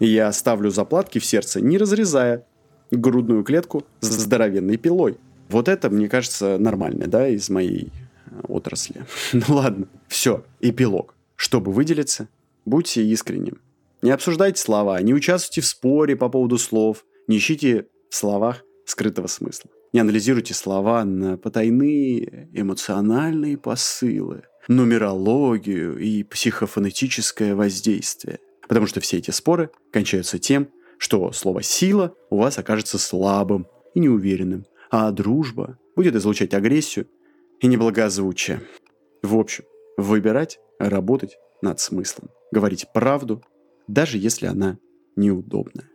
Я 0.00 0.32
ставлю 0.32 0.70
заплатки 0.70 1.18
в 1.18 1.26
сердце, 1.26 1.60
не 1.60 1.76
разрезая 1.76 2.46
грудную 2.90 3.44
клетку 3.44 3.84
с 4.00 4.06
здоровенной 4.06 4.78
пилой. 4.78 5.18
Вот 5.50 5.68
это, 5.68 5.90
мне 5.90 6.08
кажется, 6.08 6.56
нормально, 6.56 7.08
да, 7.08 7.28
из 7.28 7.50
моей 7.50 7.92
отрасли. 8.44 9.04
ну 9.34 9.42
ладно, 9.48 9.86
все, 10.08 10.46
эпилог. 10.62 11.14
Чтобы 11.36 11.72
выделиться, 11.72 12.26
Будьте 12.64 13.04
искренним. 13.04 13.58
Не 14.02 14.10
обсуждайте 14.10 14.60
слова, 14.60 15.00
не 15.00 15.14
участвуйте 15.14 15.60
в 15.60 15.66
споре 15.66 16.16
по 16.16 16.28
поводу 16.28 16.58
слов, 16.58 17.04
не 17.28 17.38
ищите 17.38 17.86
в 18.10 18.16
словах 18.16 18.64
скрытого 18.84 19.28
смысла. 19.28 19.70
Не 19.92 20.00
анализируйте 20.00 20.54
слова 20.54 21.04
на 21.04 21.38
потайные 21.38 22.48
эмоциональные 22.52 23.56
посылы, 23.58 24.42
нумерологию 24.66 25.98
и 25.98 26.24
психофонетическое 26.24 27.54
воздействие. 27.54 28.40
Потому 28.66 28.86
что 28.88 29.00
все 29.00 29.18
эти 29.18 29.30
споры 29.30 29.70
кончаются 29.92 30.40
тем, 30.40 30.68
что 30.98 31.30
слово 31.30 31.62
«сила» 31.62 32.12
у 32.28 32.38
вас 32.38 32.58
окажется 32.58 32.98
слабым 32.98 33.68
и 33.94 34.00
неуверенным, 34.00 34.66
а 34.90 35.12
дружба 35.12 35.78
будет 35.94 36.16
излучать 36.16 36.54
агрессию 36.54 37.06
и 37.60 37.68
неблагозвучие. 37.68 38.62
В 39.22 39.38
общем, 39.38 39.64
выбирать, 39.96 40.58
работать 40.80 41.36
над 41.60 41.78
смыслом 41.78 42.30
говорить 42.52 42.86
правду, 42.92 43.42
даже 43.88 44.18
если 44.18 44.46
она 44.46 44.78
неудобна, 45.16 45.88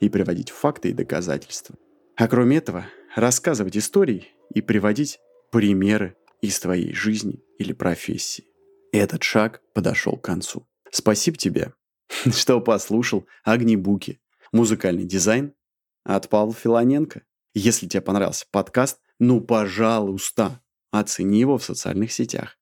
и 0.00 0.08
приводить 0.08 0.50
факты 0.50 0.90
и 0.90 0.94
доказательства. 0.94 1.76
А 2.16 2.28
кроме 2.28 2.58
этого, 2.58 2.86
рассказывать 3.14 3.76
истории 3.76 4.28
и 4.54 4.60
приводить 4.60 5.18
примеры 5.50 6.16
из 6.40 6.58
твоей 6.58 6.92
жизни 6.94 7.42
или 7.58 7.72
профессии. 7.72 8.44
Этот 8.92 9.22
шаг 9.22 9.62
подошел 9.74 10.16
к 10.16 10.24
концу. 10.24 10.66
Спасибо 10.90 11.36
тебе, 11.36 11.74
что 12.32 12.60
послушал 12.60 13.26
«Огнебуки». 13.44 14.20
Музыкальный 14.52 15.04
дизайн 15.04 15.54
от 16.02 16.28
Павла 16.28 16.54
Филоненко. 16.54 17.22
Если 17.54 17.86
тебе 17.86 18.00
понравился 18.00 18.46
подкаст, 18.50 19.00
ну, 19.18 19.40
пожалуйста, 19.40 20.60
оцени 20.90 21.38
его 21.38 21.58
в 21.58 21.64
социальных 21.64 22.10
сетях. 22.10 22.58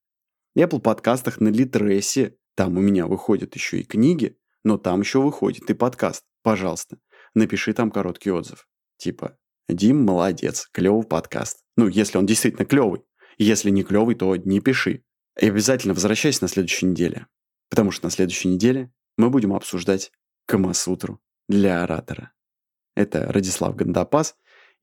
Apple 0.56 0.80
подкастах 0.80 1.40
на 1.40 1.48
Литресе 1.48 2.36
там 2.54 2.76
у 2.76 2.80
меня 2.80 3.06
выходят 3.06 3.54
еще 3.54 3.80
и 3.80 3.84
книги, 3.84 4.36
но 4.68 4.76
там 4.76 5.00
еще 5.00 5.22
выходит 5.22 5.70
и 5.70 5.74
подкаст. 5.74 6.24
Пожалуйста, 6.42 6.98
напиши 7.34 7.72
там 7.72 7.90
короткий 7.90 8.30
отзыв. 8.30 8.68
Типа, 8.98 9.38
Дим 9.66 10.04
молодец, 10.04 10.68
клевый 10.72 11.06
подкаст. 11.06 11.62
Ну, 11.78 11.88
если 11.88 12.18
он 12.18 12.26
действительно 12.26 12.66
клевый. 12.66 13.00
Если 13.38 13.70
не 13.70 13.82
клевый, 13.82 14.14
то 14.14 14.36
не 14.36 14.60
пиши. 14.60 15.04
И 15.40 15.48
обязательно 15.48 15.94
возвращайся 15.94 16.44
на 16.44 16.48
следующей 16.48 16.84
неделе. 16.84 17.28
Потому 17.70 17.90
что 17.92 18.04
на 18.04 18.10
следующей 18.10 18.48
неделе 18.48 18.92
мы 19.16 19.30
будем 19.30 19.54
обсуждать 19.54 20.12
Камасутру 20.44 21.18
для 21.48 21.82
оратора. 21.82 22.32
Это 22.94 23.32
Радислав 23.32 23.74
Гандапас. 23.74 24.36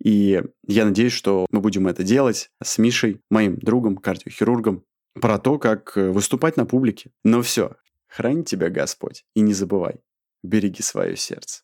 И 0.03 0.41
я 0.65 0.85
надеюсь, 0.85 1.13
что 1.13 1.45
мы 1.51 1.59
будем 1.59 1.87
это 1.87 2.01
делать 2.01 2.49
с 2.63 2.79
Мишей, 2.79 3.21
моим 3.29 3.59
другом, 3.59 3.97
кардиохирургом, 3.97 4.83
про 5.13 5.37
то, 5.37 5.59
как 5.59 5.95
э, 5.95 6.09
выступать 6.09 6.57
на 6.57 6.65
публике. 6.65 7.11
Но 7.23 7.43
все, 7.43 7.75
Храни 8.15 8.45
тебя 8.45 8.69
Господь, 8.69 9.25
и 9.35 9.41
не 9.41 9.53
забывай, 9.53 9.95
береги 10.41 10.81
свое 10.81 11.17
сердце. 11.17 11.63